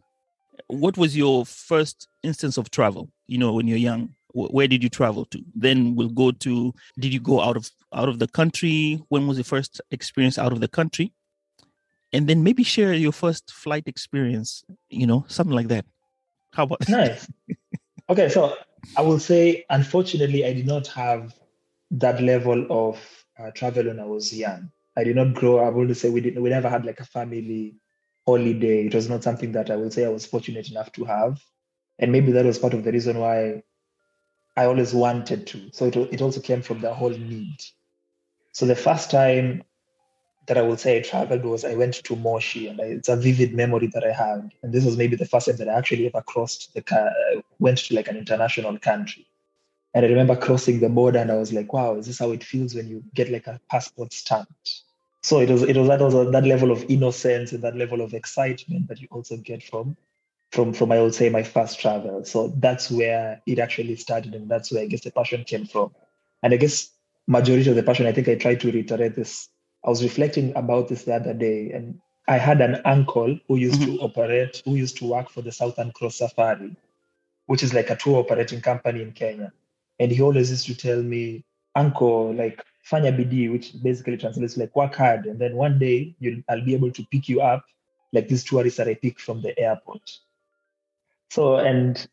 what 0.68 0.98
was 0.98 1.16
your 1.18 1.46
first 1.46 2.08
instance 2.24 2.58
of 2.58 2.70
travel 2.72 3.10
you 3.28 3.38
know 3.38 3.54
when 3.54 3.68
you're 3.68 3.78
young? 3.78 4.14
Wh- 4.34 4.54
where 4.54 4.68
did 4.68 4.84
you 4.84 4.90
travel 4.90 5.26
to? 5.26 5.44
Then 5.56 5.96
we'll 5.96 6.10
go 6.10 6.32
to 6.32 6.74
did 7.00 7.14
you 7.14 7.20
go 7.20 7.42
out 7.42 7.56
of 7.58 7.70
out 7.94 8.10
of 8.10 8.20
the 8.20 8.28
country? 8.28 9.02
When 9.10 9.28
was 9.28 9.38
your 9.38 9.46
first 9.46 9.82
experience 9.92 10.38
out 10.38 10.52
of 10.52 10.60
the 10.60 10.68
country? 10.68 11.14
And 12.14 12.28
then 12.28 12.44
maybe 12.44 12.64
share 12.64 12.94
your 12.94 13.14
first 13.14 13.52
flight 13.52 13.84
experience 13.88 14.64
you 14.90 15.08
know 15.08 15.26
something 15.28 15.56
like 15.56 15.70
that. 15.70 15.86
How 16.54 16.64
about 16.64 16.88
nice. 16.90 17.28
Okay, 18.10 18.28
so 18.28 18.56
I 18.98 19.02
will 19.02 19.20
say, 19.20 19.64
unfortunately, 19.70 20.46
I 20.46 20.52
did 20.52 20.68
not 20.68 20.88
have 20.88 21.34
that 21.92 22.22
level 22.22 22.66
of 22.70 23.00
uh, 23.42 23.52
travel 23.52 23.86
when 23.86 24.00
I 24.00 24.06
was 24.06 24.34
young. 24.34 24.72
I 24.98 25.04
did 25.04 25.16
not 25.16 25.34
grow. 25.34 25.60
I 25.60 25.70
will 25.70 25.94
say 25.96 26.10
we 26.10 26.22
didn't. 26.22 26.42
We 26.42 26.50
never 26.50 26.70
had 26.70 26.86
like 26.86 27.00
a 27.00 27.06
family 27.06 27.76
holiday. 28.26 28.86
It 28.86 28.96
was 28.96 29.10
not 29.10 29.24
something 29.24 29.54
that 29.54 29.70
I 29.70 29.76
would 29.76 29.94
say 29.94 30.06
I 30.06 30.10
was 30.10 30.26
fortunate 30.26 30.70
enough 30.70 30.92
to 30.94 31.06
have, 31.06 31.42
and 32.00 32.12
maybe 32.12 32.32
that 32.34 32.46
was 32.46 32.60
part 32.60 32.74
of 32.74 32.84
the 32.84 32.92
reason 32.92 33.20
why 33.20 33.64
I 34.56 34.66
always 34.66 34.94
wanted 34.94 35.48
to. 35.48 35.70
So 35.72 35.86
it 35.86 35.96
it 35.96 36.22
also 36.22 36.42
came 36.42 36.62
from 36.62 36.82
the 36.82 36.94
whole 36.94 37.10
need. 37.10 37.58
So 38.54 38.66
the 38.66 38.76
first 38.76 39.12
time 39.12 39.64
that 40.48 40.58
I 40.58 40.62
would 40.62 40.80
say 40.80 40.98
I 40.98 41.02
traveled 41.02 41.46
was 41.46 41.64
I 41.64 41.76
went 41.76 41.96
to 42.04 42.16
Moshi, 42.16 42.68
and 42.68 42.82
I, 42.82 42.86
it's 42.86 43.10
a 43.10 43.16
vivid 43.16 43.54
memory 43.54 43.88
that 43.94 44.04
I 44.04 44.12
had. 44.12 44.52
And 44.62 44.74
this 44.74 44.84
was 44.84 44.98
maybe 44.98 45.16
the 45.16 45.26
first 45.26 45.48
time 45.48 45.58
that 45.58 45.70
I 45.70 45.78
actually 45.78 46.08
ever 46.08 46.22
crossed 46.22 46.74
the 46.74 46.82
car, 46.82 47.10
went 47.60 47.78
to 47.78 47.96
like 47.96 48.10
an 48.10 48.18
international 48.18 48.78
country. 48.80 49.26
And 49.94 50.06
I 50.06 50.10
remember 50.10 50.36
crossing 50.36 50.80
the 50.80 50.90
border, 50.90 51.20
and 51.20 51.32
I 51.32 51.36
was 51.36 51.52
like, 51.52 51.74
"Wow, 51.74 51.96
is 51.96 52.08
this 52.08 52.20
how 52.20 52.32
it 52.32 52.44
feels 52.44 52.76
when 52.76 52.88
you 52.88 53.04
get 53.14 53.30
like 53.30 53.48
a 53.48 53.60
passport 53.70 54.14
stamped?" 54.14 54.84
So 55.24 55.40
it 55.40 55.50
was 55.50 55.64
it 55.64 55.78
was 55.78 55.88
that 55.88 56.02
was 56.02 56.16
uh, 56.16 56.24
that 56.32 56.46
level 56.46 56.72
of 56.72 56.86
innocence 56.90 57.52
and 57.52 57.62
that 57.64 57.76
level 57.76 58.02
of 58.02 58.14
excitement 58.14 58.88
that 58.88 59.02
you 59.02 59.08
also 59.12 59.38
get 59.38 59.62
from 59.64 59.98
from 60.52 60.74
from 60.74 60.92
I 60.92 61.02
would 61.02 61.14
say 61.14 61.30
my 61.30 61.44
first 61.44 61.80
travel. 61.80 62.24
So 62.26 62.54
that's 62.58 62.90
where 62.90 63.42
it 63.46 63.60
actually 63.60 63.96
started, 63.98 64.34
and 64.34 64.50
that's 64.50 64.72
where 64.72 64.84
I 64.84 64.88
guess 64.88 65.02
the 65.02 65.12
passion 65.12 65.44
came 65.44 65.66
from. 65.66 65.94
And 66.42 66.54
I 66.54 66.58
guess 66.58 66.90
majority 67.28 67.70
of 67.70 67.76
the 67.76 67.84
passion, 67.84 68.08
I 68.08 68.14
think 68.14 68.28
I 68.28 68.36
tried 68.36 68.62
to 68.62 68.72
reiterate 68.72 69.16
this. 69.16 69.50
I 69.86 69.90
was 69.90 70.04
reflecting 70.04 70.56
about 70.56 70.88
this 70.88 71.04
the 71.04 71.16
other 71.16 71.34
day, 71.34 71.72
and 71.72 72.00
I 72.28 72.38
had 72.38 72.62
an 72.62 72.82
uncle 72.86 73.40
who 73.48 73.58
used 73.58 73.82
to 73.82 73.88
mm-hmm. 73.88 74.04
operate, 74.04 74.62
who 74.66 74.76
used 74.76 74.98
to 74.98 75.06
work 75.06 75.30
for 75.30 75.42
the 75.42 75.52
Southern 75.52 75.92
Cross 75.92 76.18
Safari, 76.18 76.76
which 77.46 77.62
is 77.62 77.74
like 77.74 77.90
a 77.90 77.96
tour 77.96 78.20
operating 78.20 78.62
company 78.62 79.02
in 79.02 79.12
Kenya. 79.12 79.54
And 80.02 80.12
he 80.12 80.20
always 80.20 80.50
used 80.50 80.66
to 80.66 80.76
tell 80.76 81.04
me, 81.04 81.46
Uncle, 81.76 82.34
like 82.34 82.64
fanya 82.90 83.16
bidii, 83.16 83.52
which 83.52 83.82
basically 83.84 84.18
translates 84.18 84.58
like 84.58 84.76
work 84.76 84.96
hard, 84.96 85.28
and 85.28 85.40
then 85.40 85.56
one 85.56 85.78
day 85.78 86.16
you'll 86.18 86.42
I'll 86.50 86.66
be 86.66 86.74
able 86.74 86.92
to 86.92 87.06
pick 87.12 87.30
you 87.30 87.40
up 87.40 87.64
like 88.12 88.28
these 88.28 88.44
tourists 88.44 88.78
that 88.78 88.88
I 88.88 88.96
pick 88.96 89.20
from 89.20 89.44
the 89.44 89.58
airport. 89.60 90.10
So, 91.30 91.58
and 91.58 92.08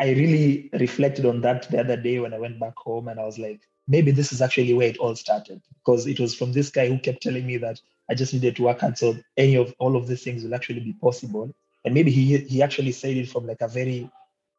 I 0.00 0.10
really 0.10 0.68
reflected 0.74 1.24
on 1.24 1.40
that 1.40 1.70
the 1.70 1.80
other 1.80 1.96
day 1.96 2.18
when 2.18 2.34
I 2.34 2.38
went 2.38 2.60
back 2.60 2.76
home 2.76 3.08
and 3.08 3.18
I 3.18 3.24
was 3.24 3.38
like, 3.38 3.62
maybe 3.88 4.10
this 4.10 4.30
is 4.30 4.42
actually 4.42 4.74
where 4.74 4.88
it 4.88 4.98
all 4.98 5.16
started 5.16 5.62
because 5.78 6.06
it 6.06 6.20
was 6.20 6.34
from 6.34 6.52
this 6.52 6.68
guy 6.68 6.88
who 6.88 6.98
kept 6.98 7.22
telling 7.22 7.46
me 7.46 7.56
that 7.56 7.80
I 8.10 8.14
just 8.14 8.34
needed 8.34 8.56
to 8.56 8.64
work 8.64 8.80
hard 8.80 8.98
so 8.98 9.16
any 9.38 9.54
of 9.56 9.74
all 9.78 9.96
of 9.96 10.08
these 10.08 10.22
things 10.22 10.44
will 10.44 10.54
actually 10.54 10.80
be 10.80 10.92
possible. 10.92 11.54
And 11.86 11.94
maybe 11.94 12.10
he 12.10 12.36
he 12.36 12.62
actually 12.62 12.92
said 12.92 13.16
it 13.16 13.30
from 13.30 13.46
like 13.46 13.62
a 13.62 13.68
very 13.68 14.10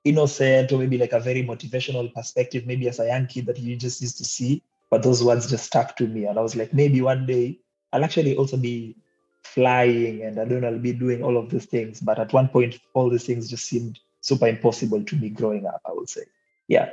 innocent 0.04 0.72
or 0.72 0.80
maybe 0.80 0.98
like 0.98 1.14
a 1.14 1.20
very 1.20 1.44
motivational 1.44 2.14
perspective, 2.14 2.66
maybe 2.66 2.88
as 2.88 3.00
a 3.00 3.08
young 3.08 3.28
kid 3.28 3.46
that 3.46 3.60
you 3.60 3.76
just 3.76 4.02
used 4.02 4.18
to 4.18 4.26
see. 4.26 4.62
But 4.90 5.04
those 5.04 5.24
words 5.24 5.50
just 5.50 5.66
stuck 5.66 5.96
to 5.98 6.08
me. 6.08 6.26
And 6.26 6.38
I 6.38 6.42
was 6.42 6.56
like, 6.56 6.74
maybe 6.74 7.02
one 7.02 7.26
day 7.26 7.60
I'll 7.92 8.04
actually 8.04 8.36
also 8.36 8.58
be 8.58 8.96
flying 9.44 10.24
and 10.24 10.40
I 10.40 10.46
don't 10.46 10.62
know, 10.62 10.68
I'll 10.68 10.80
be 10.80 10.94
doing 10.94 11.24
all 11.24 11.38
of 11.38 11.50
these 11.50 11.66
things. 11.66 12.00
But 12.00 12.20
at 12.20 12.34
one 12.34 12.48
point, 12.48 12.80
all 12.94 13.10
these 13.10 13.26
things 13.26 13.50
just 13.50 13.66
seemed 13.66 14.00
super 14.22 14.48
impossible 14.48 15.04
to 15.04 15.16
me 15.16 15.30
growing 15.30 15.66
up, 15.66 15.82
I 15.86 15.94
would 15.94 16.10
say. 16.10 16.24
Yeah. 16.68 16.92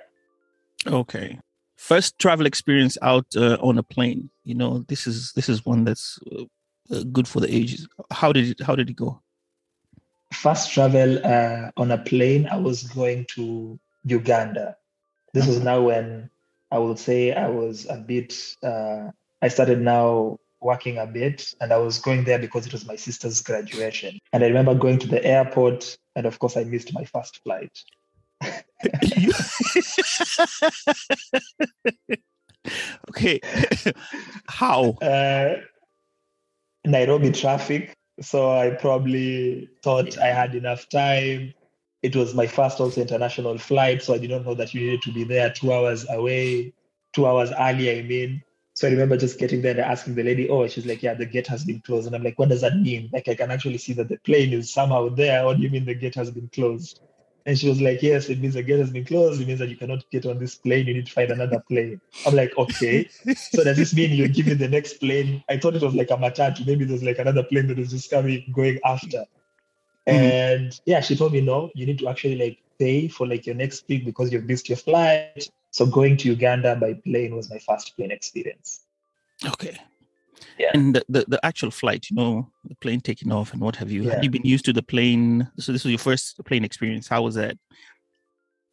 Okay. 0.87 1.39
First 1.77 2.19
travel 2.19 2.47
experience 2.47 2.99
out 3.03 3.27
uh, 3.37 3.57
on 3.61 3.79
a 3.79 3.83
plane. 3.83 4.31
You 4.45 4.55
know, 4.55 4.81
this 4.89 5.07
is 5.07 5.33
this 5.33 5.49
is 5.49 5.65
one 5.65 5.85
that's 5.85 6.19
uh, 6.91 7.03
good 7.13 7.27
for 7.27 7.41
the 7.41 7.55
ages. 7.55 7.89
How 8.11 8.33
did 8.33 8.51
it 8.51 8.61
how 8.61 8.77
did 8.77 8.91
it 8.91 8.97
go? 8.97 9.23
First 10.33 10.73
travel 10.73 11.25
uh, 11.25 11.71
on 11.77 11.91
a 11.91 11.99
plane, 11.99 12.49
I 12.51 12.57
was 12.57 12.85
going 12.85 13.27
to 13.35 13.79
Uganda. 14.05 14.77
This 15.35 15.47
was 15.47 15.61
now 15.61 15.83
when 15.83 16.31
I 16.71 16.79
would 16.79 16.99
say 16.99 17.33
I 17.33 17.49
was 17.49 17.87
a 17.89 17.97
bit. 17.97 18.57
Uh, 18.63 19.11
I 19.43 19.49
started 19.49 19.81
now 19.81 20.39
working 20.61 20.99
a 20.99 21.07
bit 21.07 21.55
and 21.61 21.73
I 21.73 21.79
was 21.79 21.99
going 21.99 22.25
there 22.25 22.39
because 22.39 22.67
it 22.67 22.73
was 22.73 22.87
my 22.87 22.97
sister's 22.97 23.41
graduation. 23.43 24.19
And 24.33 24.45
I 24.45 24.49
remember 24.49 24.75
going 24.75 24.99
to 24.99 25.09
the 25.09 25.25
airport 25.25 25.97
and 26.17 26.27
of 26.27 26.39
course 26.39 26.57
I 26.57 26.65
missed 26.65 26.93
my 26.93 27.05
first 27.05 27.43
flight. 27.43 27.73
okay. 33.11 33.41
How? 34.47 34.91
Uh, 35.03 35.57
Nairobi 36.85 37.33
traffic. 37.33 37.97
So 38.21 38.51
I 38.51 38.71
probably 38.71 39.71
thought 39.83 40.19
I 40.19 40.27
had 40.27 40.55
enough 40.55 40.89
time. 40.89 41.55
It 42.03 42.17
was 42.17 42.35
my 42.35 42.47
first 42.47 42.81
also 42.81 43.01
international 43.01 43.59
flight. 43.59 44.03
So 44.03 44.15
I 44.15 44.19
did 44.19 44.31
not 44.31 44.45
know 44.45 44.55
that 44.55 44.75
you 44.75 44.81
needed 44.81 45.03
to 45.03 45.13
be 45.13 45.25
there 45.25 45.51
two 45.51 45.73
hours 45.73 46.07
away, 46.09 46.75
two 47.15 47.27
hours 47.27 47.51
early, 47.59 47.99
I 47.99 48.03
mean. 48.03 48.43
So 48.75 48.89
I 48.89 48.93
remember 48.93 49.17
just 49.17 49.39
getting 49.39 49.63
there 49.63 49.73
and 49.73 49.81
asking 49.81 50.15
the 50.15 50.23
lady, 50.23 50.49
oh, 50.49 50.67
she's 50.67 50.87
like, 50.87 51.03
yeah, 51.03 51.15
the 51.15 51.27
gate 51.27 51.47
has 51.49 51.65
been 51.65 51.81
closed. 51.81 52.07
And 52.07 52.17
I'm 52.17 52.23
like, 52.23 52.39
what 52.39 52.49
does 52.49 52.63
that 52.63 52.77
mean? 52.77 53.11
Like, 53.13 53.29
I 53.29 53.35
can 53.35 53.51
actually 53.51 53.79
see 53.79 53.93
that 53.95 54.09
the 54.09 54.17
plane 54.19 54.53
is 54.53 54.73
somehow 54.73 55.09
there. 55.11 55.45
What 55.45 55.59
do 55.59 55.63
you 55.63 55.71
mean 55.71 55.85
the 55.85 55.95
gate 55.95 56.15
has 56.15 56.31
been 56.31 56.49
closed? 56.49 57.01
And 57.47 57.59
she 57.59 57.69
was 57.69 57.81
like, 57.81 58.03
yes, 58.03 58.29
it 58.29 58.39
means 58.39 58.55
the 58.55 58.63
gate 58.63 58.79
has 58.79 58.91
been 58.91 59.05
closed. 59.05 59.41
It 59.41 59.47
means 59.47 59.59
that 59.61 59.69
you 59.69 59.77
cannot 59.77 60.09
get 60.11 60.27
on 60.27 60.39
this 60.39 60.55
plane. 60.55 60.87
You 60.87 60.95
need 60.95 61.07
to 61.07 61.13
find 61.13 61.31
another 61.31 61.63
plane. 61.69 62.01
I'm 62.27 62.35
like, 62.35 62.57
okay. 62.59 63.09
so 63.37 63.65
does 63.65 63.77
this 63.77 63.95
mean 63.95 64.11
you 64.11 64.29
give 64.29 64.47
me 64.47 64.55
the 64.55 64.69
next 64.69 64.95
plane? 64.95 65.43
I 65.49 65.57
thought 65.57 65.75
it 65.75 65.83
was 65.83 65.95
like 65.95 66.11
a 66.11 66.17
matatu. 66.17 66.67
Maybe 66.67 66.85
there's 66.85 67.03
like 67.03 67.19
another 67.19 67.43
plane 67.43 67.67
that 67.69 67.79
is 67.79 67.91
just 67.91 68.11
coming, 68.11 68.45
going 68.55 68.79
after. 68.85 69.25
Mm-hmm. 70.07 70.11
And 70.11 70.81
yeah, 70.87 71.01
she 71.01 71.17
told 71.17 71.33
me, 71.33 71.41
no, 71.41 71.71
you 71.75 71.87
need 71.87 71.99
to 72.01 72.09
actually 72.09 72.37
like 72.37 72.59
pay 72.79 73.09
for 73.09 73.27
like 73.27 73.47
your 73.47 73.55
next 73.55 73.87
week 73.89 74.05
because 74.05 74.33
you've 74.33 74.47
missed 74.47 74.69
your 74.69 74.79
flight. 74.79 75.49
So 75.71 75.87
going 75.87 76.17
to 76.19 76.29
Uganda 76.29 76.77
by 76.77 76.95
plane 76.95 77.35
was 77.37 77.51
my 77.51 77.59
first 77.59 77.97
plane 77.97 78.11
experience. 78.11 78.83
Okay. 79.47 79.77
Yeah. 80.59 80.71
And 80.75 80.95
the, 80.95 81.05
the, 81.09 81.25
the, 81.29 81.47
actual 81.47 81.71
flight, 81.71 82.11
you 82.11 82.17
know, 82.17 82.51
the 82.65 82.75
plane 82.77 83.01
taking 83.01 83.33
off 83.33 83.53
and 83.53 83.61
what 83.61 83.77
have 83.77 83.91
you. 83.91 84.03
Yeah. 84.03 84.15
Had 84.15 84.25
you 84.25 84.31
been 84.31 84.45
used 84.45 84.65
to 84.67 84.73
the 84.73 84.83
plane? 84.83 85.51
So 85.59 85.73
this 85.73 85.85
was 85.85 85.91
your 85.91 85.99
first 85.99 86.43
plane 86.45 86.65
experience. 86.65 87.09
How 87.09 87.23
was 87.23 87.35
that? 87.35 87.57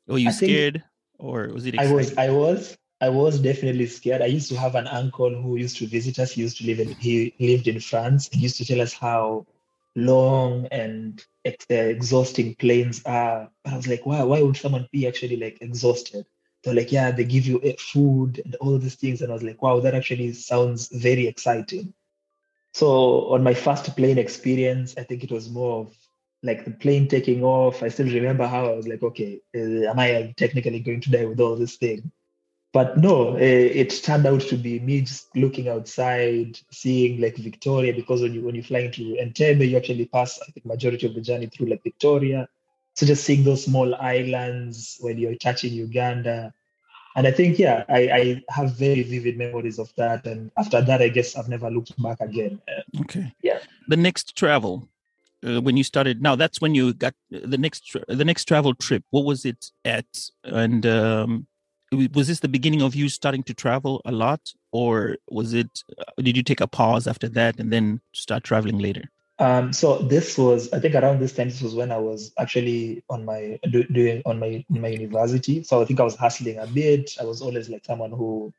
Were 0.07 0.17
you 0.17 0.29
I 0.29 0.31
scared 0.31 0.83
or 1.17 1.47
was 1.47 1.65
it 1.65 1.75
exciting? 1.75 1.91
I 1.91 1.95
was 1.95 2.17
I 2.17 2.29
was 2.29 2.77
I 3.01 3.09
was 3.09 3.39
definitely 3.39 3.86
scared. 3.88 4.21
I 4.21 4.25
used 4.27 4.50
to 4.50 4.57
have 4.57 4.75
an 4.75 4.88
uncle 4.88 5.29
who 5.41 5.57
used 5.57 5.77
to 5.77 5.88
visit 5.88 6.19
us. 6.19 6.31
He 6.31 6.41
used 6.41 6.57
to 6.57 6.65
live 6.65 6.79
in 6.79 6.89
he 6.89 7.33
lived 7.39 7.67
in 7.67 7.79
France. 7.79 8.29
He 8.31 8.39
used 8.39 8.57
to 8.57 8.65
tell 8.65 8.81
us 8.81 8.93
how 8.93 9.45
long 9.95 10.67
and 10.71 11.24
ex- 11.43 11.65
uh, 11.69 11.75
exhausting 11.75 12.55
planes 12.55 13.01
are. 13.05 13.50
I 13.65 13.75
was 13.75 13.88
like, 13.88 14.05
why 14.05 14.24
why 14.24 14.41
would 14.41 14.57
someone 14.57 14.88
be 14.91 15.07
actually 15.07 15.38
like 15.38 15.57
exhausted? 15.62 16.25
They're 16.63 16.73
like, 16.73 16.91
yeah, 16.91 17.11
they 17.11 17.23
give 17.23 17.45
you 17.45 17.61
food 17.79 18.41
and 18.43 18.55
all 18.55 18.77
these 18.77 18.95
things. 18.95 19.21
And 19.21 19.31
I 19.31 19.33
was 19.33 19.43
like, 19.43 19.61
wow, 19.61 19.79
that 19.79 19.95
actually 19.95 20.33
sounds 20.33 20.89
very 20.89 21.27
exciting. 21.27 21.93
So 22.73 23.29
on 23.33 23.43
my 23.43 23.53
first 23.53 23.95
plane 23.95 24.17
experience, 24.17 24.95
I 24.97 25.03
think 25.03 25.23
it 25.23 25.31
was 25.31 25.49
more 25.49 25.81
of 25.81 25.95
like 26.43 26.65
the 26.65 26.71
plane 26.71 27.07
taking 27.07 27.43
off. 27.43 27.81
I 27.83 27.89
still 27.89 28.07
remember 28.07 28.45
how 28.47 28.67
I 28.67 28.75
was 28.75 28.87
like, 28.87 29.01
okay, 29.01 29.41
uh, 29.55 29.89
am 29.89 29.99
I 29.99 30.33
technically 30.37 30.79
going 30.81 31.01
to 31.01 31.11
die 31.11 31.25
with 31.25 31.39
all 31.39 31.55
this 31.55 31.77
thing? 31.77 32.11
But 32.73 32.97
no, 32.97 33.33
uh, 33.33 33.37
it 33.39 33.89
turned 34.03 34.27
out 34.27 34.41
to 34.41 34.57
be 34.57 34.79
me 34.79 35.01
just 35.01 35.35
looking 35.35 35.67
outside, 35.67 36.59
seeing 36.69 37.19
like 37.19 37.37
Victoria, 37.37 37.93
because 37.93 38.21
when 38.21 38.33
you 38.33 38.43
when 38.43 38.55
you 38.55 38.61
fly 38.61 38.79
into 38.79 39.15
Entebbe, 39.15 39.67
you 39.67 39.77
actually 39.77 40.05
pass 40.05 40.39
I 40.41 40.51
think 40.51 40.65
majority 40.65 41.07
of 41.07 41.15
the 41.15 41.21
journey 41.21 41.47
through 41.47 41.67
like 41.67 41.81
Victoria. 41.83 42.47
So 42.97 43.05
just 43.05 43.25
seeing 43.25 43.43
those 43.43 43.63
small 43.63 43.93
islands 43.93 44.97
when 45.01 45.19
you're 45.19 45.35
touching 45.35 45.71
Uganda, 45.71 46.51
and 47.15 47.27
I 47.27 47.31
think, 47.31 47.59
yeah, 47.59 47.83
I, 47.87 47.99
I 48.09 48.43
have 48.49 48.73
very 48.73 49.03
vivid 49.03 49.37
memories 49.37 49.77
of 49.77 49.93
that. 49.97 50.25
And 50.25 50.49
after 50.57 50.81
that, 50.81 51.01
I 51.01 51.09
guess 51.09 51.35
I've 51.35 51.47
never 51.47 51.69
looked 51.69 51.99
back 52.01 52.19
again. 52.21 52.59
Uh, 52.67 53.01
okay. 53.01 53.33
Yeah. 53.43 53.59
The 53.87 53.97
next 53.97 54.35
travel, 54.35 54.89
uh, 55.45 55.61
when 55.61 55.77
you 55.77 55.83
started, 55.83 56.23
now 56.23 56.35
that's 56.35 56.59
when 56.59 56.73
you 56.73 56.95
got 56.95 57.13
the 57.29 57.57
next 57.57 57.95
the 58.07 58.25
next 58.25 58.45
travel 58.45 58.73
trip. 58.73 59.03
What 59.11 59.25
was 59.25 59.45
it 59.45 59.71
at? 59.85 60.07
And 60.43 60.83
um, 60.87 61.47
was 61.91 62.27
this 62.27 62.39
the 62.39 62.47
beginning 62.47 62.81
of 62.81 62.95
you 62.95 63.09
starting 63.09 63.43
to 63.43 63.53
travel 63.53 64.01
a 64.05 64.11
lot, 64.11 64.53
or 64.71 65.17
was 65.29 65.53
it? 65.53 65.83
Uh, 65.99 66.03
did 66.17 66.35
you 66.35 66.41
take 66.41 66.61
a 66.61 66.67
pause 66.67 67.05
after 67.05 67.29
that 67.29 67.59
and 67.59 67.71
then 67.71 68.01
start 68.13 68.43
traveling 68.43 68.79
later? 68.79 69.11
Um, 69.39 69.72
so 69.72 70.00
this 70.00 70.38
was, 70.38 70.72
I 70.74 70.79
think, 70.79 70.96
around 70.96 71.20
this 71.20 71.34
time. 71.34 71.50
This 71.50 71.62
was 71.62 71.75
when 71.75 71.91
I 71.91 71.98
was 71.98 72.34
actually 72.39 73.03
on 73.10 73.24
my 73.24 73.60
do, 73.70 73.84
doing 73.84 74.22
on 74.25 74.39
my 74.39 74.65
my 74.70 74.88
university. 74.88 75.63
So 75.63 75.82
I 75.82 75.86
think 75.86 76.00
I 76.00 76.03
was 76.03 76.15
hustling 76.15 76.58
a 76.58 76.65
bit. 76.65 77.12
I 77.20 77.24
was 77.24 77.41
always 77.41 77.70
like 77.70 77.86
someone 77.86 78.12
who 78.12 78.53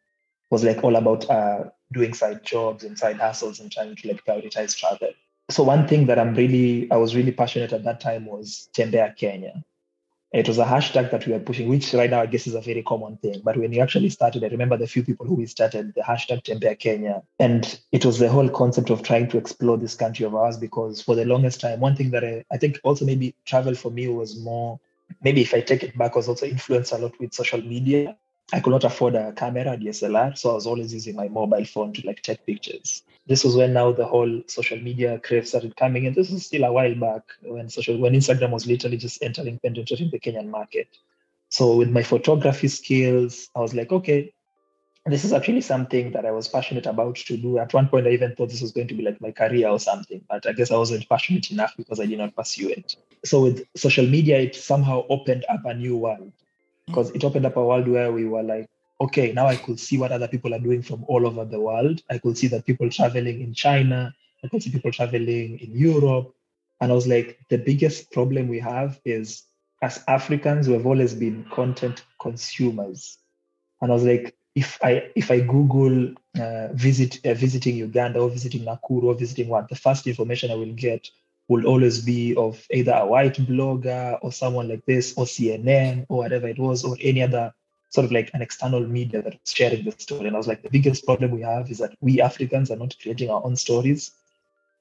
was 0.50 0.64
like 0.64 0.82
all 0.84 0.96
about 0.96 1.28
uh, 1.28 1.64
doing 1.92 2.14
side 2.14 2.44
jobs 2.44 2.84
and 2.84 2.98
side 2.98 3.18
hustles 3.18 3.60
and 3.60 3.70
trying 3.72 3.96
to 3.96 4.08
like 4.08 4.24
prioritize 4.24 4.76
travel. 4.76 5.10
So 5.50 5.62
one 5.62 5.88
thing 5.88 6.06
that 6.06 6.18
I'm 6.18 6.34
really, 6.34 6.90
I 6.90 6.96
was 6.96 7.16
really 7.16 7.32
passionate 7.32 7.72
at 7.72 7.84
that 7.84 8.00
time 8.00 8.26
was 8.26 8.68
Tembea 8.76 9.16
Kenya. 9.16 9.64
It 10.30 10.46
was 10.46 10.58
a 10.58 10.64
hashtag 10.64 11.10
that 11.10 11.26
we 11.26 11.32
were 11.32 11.40
pushing, 11.40 11.70
which 11.70 11.94
right 11.94 12.10
now 12.10 12.20
I 12.20 12.26
guess 12.26 12.46
is 12.46 12.54
a 12.54 12.60
very 12.60 12.82
common 12.82 13.16
thing. 13.16 13.40
But 13.42 13.56
when 13.56 13.70
we 13.70 13.80
actually 13.80 14.10
started, 14.10 14.44
I 14.44 14.48
remember 14.48 14.76
the 14.76 14.86
few 14.86 15.02
people 15.02 15.24
who 15.24 15.34
we 15.34 15.46
started 15.46 15.94
the 15.94 16.02
hashtag 16.02 16.44
Tembea 16.44 16.78
Kenya. 16.78 17.22
And 17.38 17.80
it 17.92 18.04
was 18.04 18.18
the 18.18 18.28
whole 18.28 18.50
concept 18.50 18.90
of 18.90 19.02
trying 19.02 19.28
to 19.30 19.38
explore 19.38 19.78
this 19.78 19.94
country 19.94 20.26
of 20.26 20.34
ours 20.34 20.58
because 20.58 21.00
for 21.00 21.14
the 21.14 21.24
longest 21.24 21.62
time, 21.62 21.80
one 21.80 21.96
thing 21.96 22.10
that 22.10 22.24
I, 22.24 22.44
I 22.52 22.58
think 22.58 22.78
also 22.84 23.06
maybe 23.06 23.34
travel 23.46 23.74
for 23.74 23.90
me 23.90 24.08
was 24.08 24.38
more, 24.38 24.78
maybe 25.22 25.40
if 25.40 25.54
I 25.54 25.62
take 25.62 25.82
it 25.82 25.96
back, 25.96 26.14
was 26.14 26.28
also 26.28 26.44
influenced 26.44 26.92
a 26.92 26.98
lot 26.98 27.18
with 27.18 27.32
social 27.32 27.62
media. 27.62 28.14
I 28.50 28.60
could 28.60 28.70
not 28.70 28.84
afford 28.84 29.14
a 29.14 29.32
camera, 29.32 29.76
DSLR, 29.76 30.36
so 30.36 30.50
I 30.50 30.54
was 30.54 30.66
always 30.66 30.94
using 30.94 31.14
my 31.14 31.28
mobile 31.28 31.66
phone 31.66 31.92
to 31.92 32.06
like 32.06 32.22
take 32.22 32.46
pictures. 32.46 33.02
This 33.26 33.44
was 33.44 33.54
when 33.54 33.74
now 33.74 33.92
the 33.92 34.06
whole 34.06 34.42
social 34.46 34.80
media 34.80 35.18
craze 35.18 35.50
started 35.50 35.76
coming 35.76 36.06
in. 36.06 36.14
This 36.14 36.30
was 36.30 36.46
still 36.46 36.64
a 36.64 36.72
while 36.72 36.94
back 36.94 37.24
when 37.42 37.68
social 37.68 37.98
when 37.98 38.14
Instagram 38.14 38.50
was 38.50 38.66
literally 38.66 38.96
just 38.96 39.22
entering 39.22 39.58
penetrating 39.58 40.10
the 40.10 40.18
Kenyan 40.18 40.48
market. 40.48 40.88
So 41.50 41.76
with 41.76 41.90
my 41.90 42.02
photography 42.02 42.68
skills, 42.68 43.50
I 43.54 43.60
was 43.60 43.74
like, 43.74 43.92
okay, 43.92 44.32
this 45.04 45.24
is 45.24 45.34
actually 45.34 45.60
something 45.60 46.12
that 46.12 46.24
I 46.24 46.30
was 46.30 46.48
passionate 46.48 46.86
about 46.86 47.16
to 47.16 47.36
do. 47.36 47.58
At 47.58 47.74
one 47.74 47.88
point, 47.88 48.06
I 48.06 48.10
even 48.10 48.34
thought 48.34 48.48
this 48.48 48.62
was 48.62 48.72
going 48.72 48.88
to 48.88 48.94
be 48.94 49.02
like 49.02 49.20
my 49.20 49.30
career 49.30 49.68
or 49.68 49.78
something, 49.78 50.24
but 50.26 50.46
I 50.46 50.52
guess 50.52 50.70
I 50.70 50.76
wasn't 50.78 51.08
passionate 51.08 51.50
enough 51.50 51.74
because 51.76 52.00
I 52.00 52.06
did 52.06 52.18
not 52.18 52.34
pursue 52.34 52.70
it. 52.70 52.96
So 53.26 53.42
with 53.42 53.66
social 53.76 54.06
media, 54.06 54.38
it 54.38 54.54
somehow 54.54 55.04
opened 55.10 55.44
up 55.50 55.66
a 55.66 55.74
new 55.74 55.98
world 55.98 56.32
because 56.88 57.10
it 57.10 57.22
opened 57.22 57.46
up 57.46 57.56
a 57.56 57.64
world 57.64 57.86
where 57.86 58.10
we 58.10 58.24
were 58.24 58.42
like, 58.42 58.68
okay, 59.00 59.32
now 59.32 59.46
I 59.46 59.56
could 59.56 59.78
see 59.78 59.96
what 59.96 60.10
other 60.10 60.26
people 60.26 60.54
are 60.54 60.58
doing 60.58 60.82
from 60.82 61.04
all 61.06 61.26
over 61.26 61.44
the 61.44 61.60
world. 61.60 62.02
I 62.10 62.18
could 62.18 62.36
see 62.36 62.48
that 62.48 62.66
people 62.66 62.90
traveling 62.90 63.40
in 63.40 63.54
China, 63.54 64.12
I 64.42 64.48
could 64.48 64.62
see 64.62 64.70
people 64.70 64.90
traveling 64.90 65.58
in 65.60 65.76
Europe. 65.76 66.34
And 66.80 66.90
I 66.90 66.94
was 66.94 67.06
like, 67.06 67.38
the 67.48 67.58
biggest 67.58 68.10
problem 68.10 68.48
we 68.48 68.58
have 68.60 69.00
is 69.04 69.44
as 69.82 70.02
Africans, 70.08 70.68
we've 70.68 70.86
always 70.86 71.14
been 71.14 71.44
content 71.52 72.04
consumers. 72.20 73.18
And 73.80 73.92
I 73.92 73.94
was 73.94 74.04
like, 74.04 74.34
if 74.54 74.78
I 74.82 75.10
if 75.14 75.30
I 75.30 75.40
Google 75.40 76.14
uh, 76.40 76.68
visit 76.72 77.24
uh, 77.24 77.34
visiting 77.34 77.76
Uganda 77.76 78.18
or 78.18 78.28
visiting 78.28 78.62
Nakuru 78.62 79.04
or 79.04 79.14
visiting 79.14 79.48
what, 79.48 79.68
the 79.68 79.76
first 79.76 80.06
information 80.06 80.50
I 80.50 80.56
will 80.56 80.72
get 80.72 81.08
will 81.48 81.66
always 81.66 82.04
be 82.04 82.34
of 82.36 82.64
either 82.70 82.92
a 82.92 83.06
white 83.06 83.34
blogger 83.34 84.18
or 84.22 84.30
someone 84.30 84.68
like 84.68 84.84
this 84.86 85.14
or 85.16 85.24
CNN 85.24 86.06
or 86.08 86.18
whatever 86.18 86.46
it 86.46 86.58
was 86.58 86.84
or 86.84 86.96
any 87.02 87.22
other 87.22 87.52
sort 87.90 88.04
of 88.04 88.12
like 88.12 88.30
an 88.34 88.42
external 88.42 88.86
media 88.86 89.22
that 89.22 89.32
was 89.32 89.52
sharing 89.52 89.84
the 89.84 89.92
story. 89.92 90.26
And 90.26 90.36
I 90.36 90.38
was 90.38 90.46
like, 90.46 90.62
the 90.62 90.68
biggest 90.68 91.06
problem 91.06 91.30
we 91.30 91.40
have 91.40 91.70
is 91.70 91.78
that 91.78 91.96
we 92.00 92.20
Africans 92.20 92.70
are 92.70 92.76
not 92.76 92.94
creating 93.00 93.30
our 93.30 93.42
own 93.44 93.56
stories. 93.56 94.10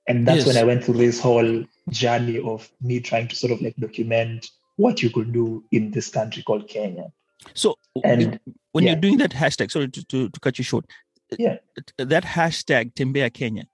And 0.08 0.28
that's 0.28 0.46
Yes. 0.46 0.48
when 0.48 0.58
I 0.58 0.64
went 0.64 0.84
through 0.84 0.98
this 0.98 1.20
whole 1.20 1.64
journey 1.90 2.40
of 2.40 2.70
me 2.82 3.00
trying 3.00 3.30
to 3.30 3.36
sort 3.36 3.54
of 3.54 3.62
like 3.62 3.76
document 3.78 4.50
what 4.76 5.02
you 5.02 5.10
could 5.10 5.32
do 5.32 5.64
in 5.72 5.92
this 5.92 6.10
country 6.10 6.44
called 6.44 6.68
Kenya. 6.68 7.12
So 7.54 7.76
And 8.04 8.40
when 8.74 8.84
yeah. 8.84 8.92
you're 8.92 9.02
doing 9.02 9.18
that 9.20 9.32
hashtag, 9.32 9.72
sorry 9.72 9.88
to, 9.88 10.06
to, 10.06 10.30
to 10.30 10.40
cut 10.40 10.58
you 10.58 10.64
short. 10.66 10.86
Yeah. 11.38 11.58
That 11.98 12.24
hashtag 12.24 12.94
Tembea 12.94 13.34
Kenya. 13.34 13.68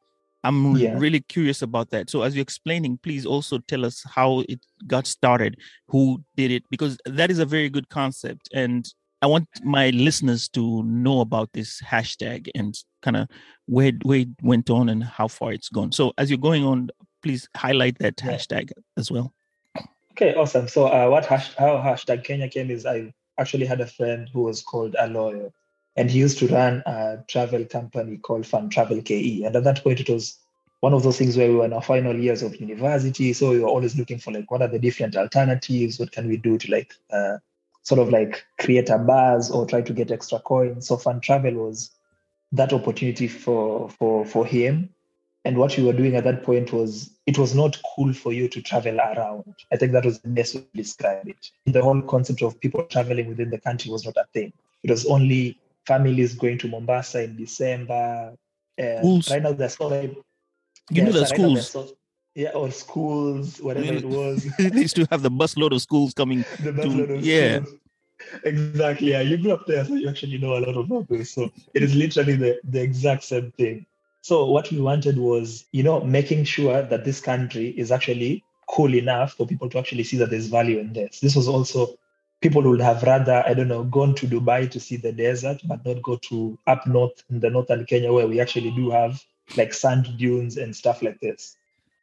I'm 0.43 0.75
Yeah. 0.75 0.97
really 0.97 1.21
curious 1.21 1.61
about 1.61 1.89
that. 1.91 2.09
So 2.09 2.21
as 2.23 2.35
you're 2.35 2.41
explaining, 2.43 2.97
please 2.97 3.25
also 3.25 3.59
tell 3.59 3.85
us 3.85 4.03
how 4.05 4.43
it 4.49 4.59
got 4.87 5.07
started, 5.07 5.57
who 5.87 6.23
did 6.35 6.51
it, 6.51 6.63
because 6.69 6.97
that 7.05 7.31
is 7.31 7.39
a 7.39 7.45
very 7.45 7.69
good 7.69 7.89
concept. 7.89 8.49
And 8.53 8.85
I 9.21 9.27
want 9.27 9.47
my 9.63 9.89
listeners 9.91 10.49
to 10.49 10.83
know 10.83 11.21
about 11.21 11.53
this 11.53 11.81
hashtag 11.81 12.49
and 12.55 12.77
kind 13.01 13.15
of 13.15 13.29
where, 13.67 13.93
where 14.03 14.19
it 14.19 14.29
went 14.41 14.69
on 14.69 14.89
and 14.89 15.01
how 15.03 15.29
far 15.29 15.53
it's 15.53 15.69
gone. 15.69 15.93
So 15.93 16.11
as 16.17 16.29
you're 16.29 16.37
going 16.37 16.65
on, 16.65 16.89
please 17.21 17.47
highlight 17.55 17.99
that 17.99 18.21
Yeah. 18.21 18.31
hashtag 18.33 18.71
as 18.97 19.09
well. 19.09 19.33
Okay, 20.11 20.35
awesome. 20.35 20.67
So 20.67 20.87
uh, 20.87 21.09
what 21.09 21.25
hash, 21.25 21.55
how 21.55 21.77
hashtag 21.77 22.25
Kenya 22.25 22.49
came 22.49 22.69
is 22.69 22.85
I 22.85 23.13
actually 23.39 23.65
had 23.65 23.79
a 23.81 23.87
friend 23.87 24.29
who 24.33 24.43
was 24.43 24.61
called 24.61 24.95
Aloyo, 25.01 25.51
and 25.95 26.09
he 26.09 26.19
used 26.19 26.39
to 26.39 26.47
run 26.47 26.81
a 26.85 27.23
travel 27.27 27.65
company 27.65 28.17
called 28.17 28.45
Fun 28.45 28.69
Travel 28.69 29.01
KE. 29.01 29.43
And 29.43 29.55
at 29.55 29.63
that 29.63 29.83
point, 29.83 29.99
it 29.99 30.09
was 30.09 30.37
one 30.79 30.93
of 30.93 31.03
those 31.03 31.17
things 31.17 31.37
where 31.37 31.49
we 31.49 31.55
were 31.55 31.65
in 31.65 31.73
our 31.73 31.81
final 31.81 32.15
years 32.15 32.41
of 32.41 32.55
university, 32.59 33.33
so 33.33 33.51
we 33.51 33.59
were 33.59 33.69
always 33.69 33.97
looking 33.97 34.17
for 34.17 34.31
like 34.31 34.49
what 34.51 34.61
are 34.61 34.67
the 34.67 34.79
different 34.79 35.15
alternatives? 35.15 35.99
What 35.99 36.11
can 36.11 36.27
we 36.27 36.37
do 36.37 36.57
to 36.57 36.71
like 36.71 36.93
uh, 37.11 37.37
sort 37.83 38.01
of 38.01 38.09
like 38.09 38.43
create 38.59 38.89
a 38.89 38.97
buzz 38.97 39.49
or 39.49 39.65
try 39.65 39.81
to 39.81 39.93
get 39.93 40.11
extra 40.11 40.39
coins? 40.39 40.87
So 40.87 40.97
Fun 40.97 41.21
Travel 41.21 41.53
was 41.53 41.91
that 42.51 42.73
opportunity 42.73 43.27
for 43.27 43.89
for 43.89 44.25
for 44.25 44.45
him 44.45 44.89
and 45.45 45.57
what 45.57 45.77
we 45.77 45.83
were 45.83 45.93
doing 45.93 46.15
at 46.15 46.23
that 46.23 46.43
point 46.43 46.71
was 46.71 47.11
it 47.25 47.37
was 47.37 47.53
not 47.53 47.77
cool 47.95 48.13
for 48.13 48.31
you 48.31 48.47
to 48.47 48.61
travel 48.61 48.99
around. 48.99 49.53
I 49.71 49.77
think 49.77 49.91
that 49.91 50.05
was 50.05 50.19
the 50.19 50.29
best 50.29 50.55
way 50.55 50.61
to 50.61 50.77
describe 50.77 51.27
it. 51.27 51.51
The 51.65 51.81
whole 51.81 52.01
concept 52.01 52.41
of 52.41 52.59
people 52.61 52.83
traveling 52.83 53.27
within 53.27 53.49
the 53.49 53.59
country 53.59 53.91
was 53.91 54.05
not 54.05 54.15
a 54.15 54.25
thing. 54.33 54.53
It 54.83 54.89
was 54.89 55.05
only 55.05 55.59
families 55.85 56.35
going 56.35 56.57
to 56.59 56.67
Mombasa 56.67 57.23
in 57.23 57.35
December. 57.35 58.35
Uh, 58.81 59.19
Right 59.29 59.41
now, 59.43 59.53
there's 59.53 59.77
so 59.77 59.89
many. 59.89 60.17
You 60.89 61.03
know 61.03 61.11
the 61.11 61.25
so 61.25 61.35
right 61.35 61.55
now 61.55 61.61
schools. 61.61 61.93
yeah, 62.35 62.49
or 62.49 62.71
schools, 62.71 63.61
whatever 63.61 63.93
it 63.93 64.05
was. 64.05 64.47
they 64.59 64.81
used 64.81 64.95
to 64.95 65.07
have 65.11 65.21
the 65.21 65.31
busload 65.31 65.73
of 65.73 65.81
schools 65.81 66.13
coming. 66.13 66.39
the 66.59 66.71
to- 66.71 66.81
busload 66.81 67.17
of 67.17 67.25
yeah. 67.25 67.61
schools. 67.61 67.79
Exactly. 68.43 69.11
Yeah, 69.11 69.21
you 69.21 69.37
grew 69.37 69.51
up 69.51 69.65
there, 69.67 69.83
so 69.85 69.95
you 69.95 70.09
actually 70.09 70.37
know 70.37 70.57
a 70.57 70.59
lot 70.59 70.77
about 70.77 71.09
this. 71.09 71.31
So 71.31 71.51
it 71.73 71.83
is 71.83 71.93
literally 71.93 72.35
the, 72.35 72.59
the 72.63 72.81
exact 72.81 73.23
same 73.23 73.51
thing. 73.51 73.85
So 74.21 74.45
what 74.45 74.71
we 74.71 74.79
wanted 74.79 75.17
was, 75.17 75.65
you 75.73 75.83
know, 75.83 75.99
making 76.01 76.45
sure 76.45 76.81
that 76.81 77.03
this 77.03 77.19
country 77.19 77.69
is 77.69 77.91
actually 77.91 78.43
cool 78.69 78.95
enough 78.95 79.33
for 79.33 79.45
people 79.45 79.69
to 79.69 79.77
actually 79.77 80.05
see 80.05 80.17
that 80.17 80.29
there's 80.29 80.47
value 80.47 80.79
in 80.79 80.93
this. 80.93 81.19
This 81.19 81.35
was 81.35 81.47
also 81.47 81.97
people 82.43 82.61
would 82.63 82.81
have 82.81 83.01
rather, 83.03 83.41
I 83.47 83.53
don't 83.53 83.69
know, 83.69 83.85
gone 83.85 84.13
to 84.15 84.27
Dubai 84.27 84.69
to 84.69 84.79
see 84.79 84.97
the 84.97 85.13
desert, 85.13 85.61
but 85.65 85.83
not 85.85 86.03
go 86.03 86.17
to 86.17 86.59
up 86.67 86.85
north 86.85 87.23
in 87.29 87.39
the 87.39 87.49
northern 87.49 87.85
Kenya 87.85 88.11
where 88.11 88.27
we 88.27 88.41
actually 88.41 88.71
do 88.71 88.91
have 88.91 89.23
like 89.55 89.73
sand 89.73 90.17
dunes 90.17 90.57
and 90.57 90.75
stuff 90.75 91.01
like 91.01 91.21
this. 91.21 91.55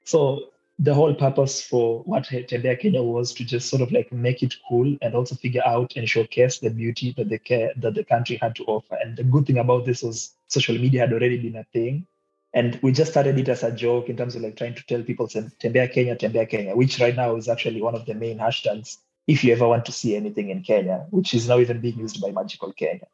So 0.05 0.47
the 0.79 0.95
whole 0.95 1.15
purpose 1.15 1.63
for 1.63 2.03
what 2.05 2.25
Tembea 2.25 2.81
Kenya 2.81 3.03
was 3.03 3.35
to 3.35 3.45
just 3.45 3.69
sort 3.69 3.83
of 3.83 3.93
like 3.93 4.11
make 4.13 4.43
it 4.43 4.55
cool 4.67 4.97
and 5.03 5.15
also 5.15 5.35
figure 5.35 5.63
out 5.67 5.93
and 5.95 6.09
showcase 6.09 6.59
the 6.59 6.71
beauty 6.71 7.13
that 7.19 7.29
the 7.29 7.39
ca- 7.39 7.75
that 7.77 7.95
the 7.95 8.05
country 8.05 8.39
had 8.41 8.57
to 8.57 8.65
offer. 8.65 8.97
And 8.97 9.19
the 9.19 9.25
good 9.25 9.47
thing 9.47 9.59
about 9.59 9.85
this 9.85 10.03
was 10.03 10.35
social 10.49 10.79
media 10.79 11.01
had 11.01 11.13
already 11.13 11.37
been 11.37 11.57
a 11.57 11.65
thing. 11.65 12.07
And 12.55 12.81
we 12.83 12.93
just 12.93 13.11
started 13.11 13.39
it 13.39 13.49
as 13.51 13.63
a 13.63 13.71
joke 13.71 14.09
in 14.09 14.17
terms 14.17 14.37
of 14.37 14.43
like 14.43 14.57
trying 14.57 14.75
to 14.75 14.87
tell 14.87 15.03
people 15.03 15.29
Tembea 15.29 15.93
Kenya, 15.93 16.17
Tembea 16.17 16.49
Kenya, 16.49 16.75
which 16.75 16.99
right 16.99 17.15
now 17.15 17.37
is 17.37 17.47
actually 17.47 17.83
one 17.83 17.95
of 17.95 18.07
the 18.07 18.15
main 18.15 18.39
hashtags 18.39 18.97
if 19.33 19.45
you 19.45 19.53
ever 19.57 19.67
want 19.73 19.85
to 19.87 19.93
see 20.01 20.17
anything 20.17 20.51
in 20.51 20.59
Kenya, 20.71 21.07
which 21.17 21.31
is 21.35 21.47
now 21.49 21.59
even 21.65 21.81
being 21.81 21.99
used 22.05 22.21
by 22.21 22.31
Magical 22.41 22.73
Kenya. 22.73 23.07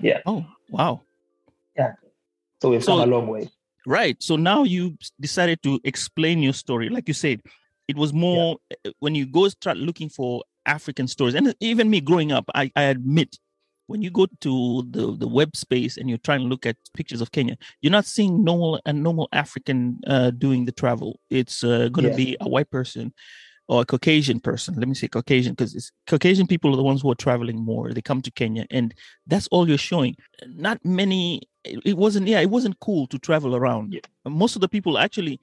Yeah. 0.00 0.20
Oh, 0.24 0.44
wow. 0.70 1.00
Yeah. 1.76 1.92
So 2.60 2.70
we've 2.70 2.84
So- 2.84 2.92
come 2.98 3.08
a 3.08 3.12
long 3.16 3.26
way. 3.26 3.44
Right. 3.86 4.16
So 4.22 4.36
now 4.36 4.62
you 4.74 4.96
decided 5.20 5.58
to 5.64 5.72
explain 5.84 6.36
your 6.46 6.54
story. 6.54 6.88
Like 6.88 7.06
you 7.06 7.12
said, 7.14 7.38
it 7.86 7.96
was 7.96 8.12
more 8.14 8.56
uh, 8.86 8.92
when 9.00 9.14
you 9.14 9.26
go 9.26 9.46
start 9.48 9.76
looking 9.76 10.08
for 10.08 10.42
African 10.64 11.06
stories. 11.06 11.34
And 11.34 11.54
even 11.60 11.90
me 11.90 12.00
growing 12.00 12.32
up, 12.32 12.44
I, 12.54 12.70
I 12.76 12.84
admit 12.84 13.36
when 13.86 14.00
you 14.00 14.10
go 14.10 14.26
to 14.40 14.82
the, 14.90 15.04
the 15.18 15.28
web 15.28 15.54
space 15.54 15.98
and 15.98 16.08
you're 16.08 16.24
trying 16.28 16.40
to 16.40 16.46
look 16.46 16.64
at 16.64 16.76
pictures 16.94 17.20
of 17.20 17.30
Kenya, 17.32 17.58
you're 17.82 17.92
not 17.98 18.06
seeing 18.06 18.42
normal 18.42 18.80
a 18.86 18.92
normal 18.94 19.28
African 19.32 19.98
uh, 20.06 20.30
doing 20.30 20.64
the 20.64 20.72
travel. 20.72 21.20
It's 21.28 21.62
uh, 21.62 21.88
going 21.92 22.04
to 22.06 22.10
Yeah. 22.12 22.24
be 22.24 22.36
a 22.40 22.48
white 22.48 22.70
person 22.70 23.12
or 23.68 23.82
a 23.82 23.84
Caucasian 23.84 24.40
person. 24.40 24.74
Let 24.74 24.88
me 24.88 24.94
say 24.94 25.08
Caucasian 25.08 25.54
because 25.54 25.90
Caucasian 26.06 26.46
people 26.46 26.72
are 26.72 26.76
the 26.76 26.82
ones 26.82 27.02
who 27.02 27.10
are 27.10 27.14
traveling 27.16 27.56
more. 27.64 27.92
They 27.92 28.02
come 28.02 28.20
to 28.22 28.30
Kenya, 28.30 28.66
and 28.70 28.94
that's 29.26 29.46
all 29.48 29.68
you're 29.68 29.78
showing. 29.78 30.16
Not 30.46 30.84
many. 30.84 31.42
It 31.64 31.96
wasn't. 31.96 32.28
Yeah, 32.28 32.40
it 32.40 32.50
wasn't 32.50 32.78
cool 32.80 33.06
to 33.08 33.18
travel 33.18 33.56
around. 33.56 33.94
Yeah. 33.94 34.00
Most 34.26 34.54
of 34.56 34.60
the 34.60 34.68
people 34.68 34.98
actually. 34.98 35.40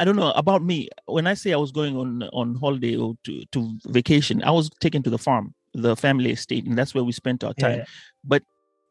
I 0.00 0.04
don't 0.06 0.16
know 0.16 0.30
about 0.32 0.62
me. 0.64 0.88
When 1.04 1.26
I 1.26 1.34
say 1.34 1.52
I 1.52 1.58
was 1.58 1.72
going 1.72 1.94
on 1.94 2.22
on 2.32 2.54
holiday 2.54 2.96
or 2.96 3.16
to, 3.24 3.44
to 3.52 3.78
vacation, 3.88 4.42
I 4.42 4.50
was 4.50 4.70
taken 4.80 5.02
to 5.02 5.10
the 5.10 5.18
farm, 5.18 5.54
the 5.74 5.94
family 5.94 6.30
estate, 6.30 6.64
and 6.64 6.76
that's 6.76 6.94
where 6.94 7.04
we 7.04 7.12
spent 7.12 7.44
our 7.44 7.52
time 7.54 7.80
Yeah. 7.80 7.84
but 8.24 8.42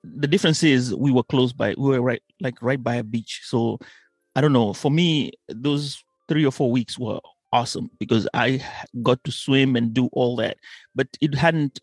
the 0.03 0.27
difference 0.27 0.63
is 0.63 0.95
we 0.95 1.11
were 1.11 1.23
close 1.23 1.51
by 1.51 1.73
we 1.77 1.89
were 1.89 2.01
right 2.01 2.21
like 2.39 2.61
right 2.61 2.81
by 2.81 2.95
a 2.95 3.03
beach 3.03 3.41
so 3.43 3.77
i 4.33 4.39
don't 4.39 4.53
know 4.53 4.71
for 4.71 4.89
me 4.89 5.33
those 5.49 6.01
three 6.29 6.45
or 6.45 6.51
four 6.51 6.71
weeks 6.71 6.97
were 6.97 7.19
awesome 7.51 7.89
because 7.99 8.27
I 8.33 8.63
got 9.01 9.23
to 9.23 9.31
swim 9.31 9.75
and 9.75 9.93
do 9.93 10.09
all 10.13 10.35
that. 10.37 10.57
But 10.95 11.07
it 11.21 11.35
hadn't 11.35 11.79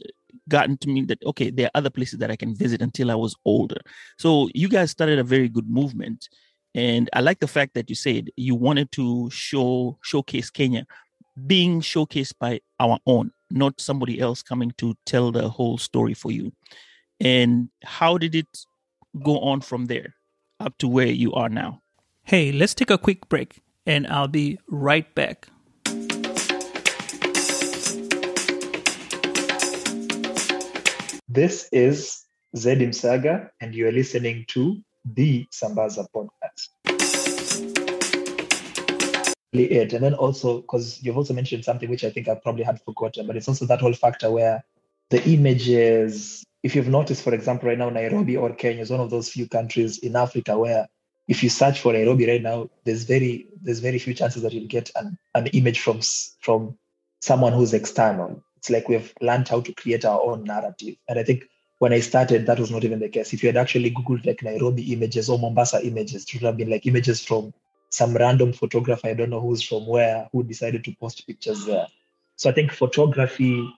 gotten 0.48 0.76
to 0.78 0.88
me 0.88 1.02
that 1.02 1.18
okay 1.24 1.50
there 1.50 1.66
are 1.66 1.70
other 1.74 1.90
places 1.90 2.20
that 2.20 2.30
i 2.30 2.36
can 2.36 2.54
visit 2.54 2.80
until 2.80 3.10
i 3.10 3.14
was 3.14 3.34
older. 3.44 3.80
So 4.18 4.48
you 4.54 4.68
guys 4.68 4.90
started 4.90 5.18
a 5.18 5.24
very 5.24 5.48
good 5.48 5.68
movement. 5.68 6.28
And 6.74 7.08
i 7.14 7.20
like 7.20 7.40
the 7.40 7.48
fact 7.48 7.74
that 7.74 7.88
you 7.88 7.96
said 7.96 8.30
you 8.36 8.54
wanted 8.54 8.92
to 8.92 9.30
show 9.30 9.98
showcase 10.02 10.50
kenya 10.50 10.86
being 11.46 11.80
showcased 11.80 12.34
by 12.38 12.60
our 12.80 12.98
own 13.06 13.32
not 13.50 13.80
somebody 13.80 14.20
else 14.20 14.42
coming 14.42 14.72
to 14.78 14.94
tell 15.04 15.32
the 15.32 15.48
whole 15.48 15.78
story 15.78 16.14
for 16.14 16.30
you. 16.30 16.52
And 17.20 17.68
how 17.84 18.18
did 18.18 18.34
it 18.34 18.46
go 19.22 19.38
on 19.40 19.60
from 19.60 19.86
there 19.86 20.14
up 20.60 20.76
to 20.78 20.88
where 20.88 21.06
you 21.06 21.32
are 21.32 21.48
now? 21.48 21.82
Hey, 22.24 22.52
let's 22.52 22.74
take 22.74 22.90
a 22.90 22.98
quick 22.98 23.28
break 23.28 23.60
and 23.86 24.06
I'll 24.06 24.28
be 24.28 24.58
right 24.68 25.12
back. 25.14 25.48
This 31.36 31.68
is 31.70 32.24
Zeddy 32.56 32.88
Msagha, 32.88 33.50
and 33.60 33.74
you 33.74 33.86
are 33.86 33.92
listening 33.92 34.46
to 34.48 34.82
the 35.04 35.44
Sambaza 35.52 36.06
podcast. 36.10 36.70
It. 39.52 39.92
And 39.92 40.02
then 40.02 40.14
also, 40.14 40.62
because 40.62 41.02
you've 41.02 41.18
also 41.18 41.34
mentioned 41.34 41.62
something 41.62 41.90
which 41.90 42.04
I 42.04 42.10
think 42.10 42.26
I 42.28 42.36
probably 42.36 42.64
had 42.64 42.80
forgotten, 42.80 43.26
but 43.26 43.36
it's 43.36 43.48
also 43.48 43.66
that 43.66 43.82
whole 43.82 43.92
factor 43.92 44.30
where 44.30 44.64
the 45.10 45.22
images, 45.28 46.42
if 46.62 46.74
you've 46.74 46.88
noticed, 46.88 47.22
for 47.22 47.34
example, 47.34 47.68
right 47.68 47.76
now, 47.76 47.90
Nairobi 47.90 48.38
or 48.38 48.54
Kenya 48.54 48.80
is 48.80 48.88
one 48.88 49.00
of 49.00 49.10
those 49.10 49.28
few 49.28 49.46
countries 49.46 49.98
in 49.98 50.16
Africa 50.16 50.56
where 50.56 50.88
if 51.28 51.42
you 51.42 51.50
search 51.50 51.82
for 51.82 51.92
Nairobi 51.92 52.30
right 52.30 52.42
now, 52.42 52.70
there's 52.84 53.04
very 53.04 53.46
there's 53.60 53.80
very 53.80 53.98
few 53.98 54.14
chances 54.14 54.40
that 54.40 54.54
you'll 54.54 54.68
get 54.68 54.90
an, 54.96 55.18
an 55.34 55.48
image 55.48 55.80
from 55.80 56.00
from 56.40 56.78
someone 57.20 57.52
who's 57.52 57.74
external. 57.74 58.42
It's 58.56 58.70
like 58.70 58.88
we've 58.88 59.12
learned 59.20 59.48
how 59.48 59.60
to 59.60 59.72
create 59.72 60.04
our 60.04 60.20
own 60.20 60.44
narrative. 60.44 60.96
And 61.08 61.18
I 61.18 61.22
think 61.22 61.44
when 61.78 61.92
I 61.92 62.00
started, 62.00 62.46
that 62.46 62.58
was 62.58 62.70
not 62.70 62.84
even 62.84 63.00
the 63.00 63.08
case. 63.08 63.32
If 63.32 63.42
you 63.42 63.48
had 63.48 63.56
actually 63.56 63.90
Googled 63.90 64.26
like 64.26 64.42
Nairobi 64.42 64.92
images 64.92 65.28
or 65.28 65.38
Mombasa 65.38 65.86
images, 65.86 66.24
it 66.24 66.34
would 66.34 66.46
have 66.46 66.56
been 66.56 66.70
like 66.70 66.86
images 66.86 67.24
from 67.24 67.52
some 67.90 68.14
random 68.14 68.52
photographer. 68.52 69.08
I 69.08 69.14
don't 69.14 69.30
know 69.30 69.40
who's 69.40 69.62
from 69.62 69.86
where, 69.86 70.28
who 70.32 70.42
decided 70.42 70.84
to 70.84 70.94
post 70.96 71.26
pictures 71.26 71.66
there. 71.66 71.86
So 72.36 72.50
I 72.50 72.52
think 72.52 72.72
photography, 72.72 73.68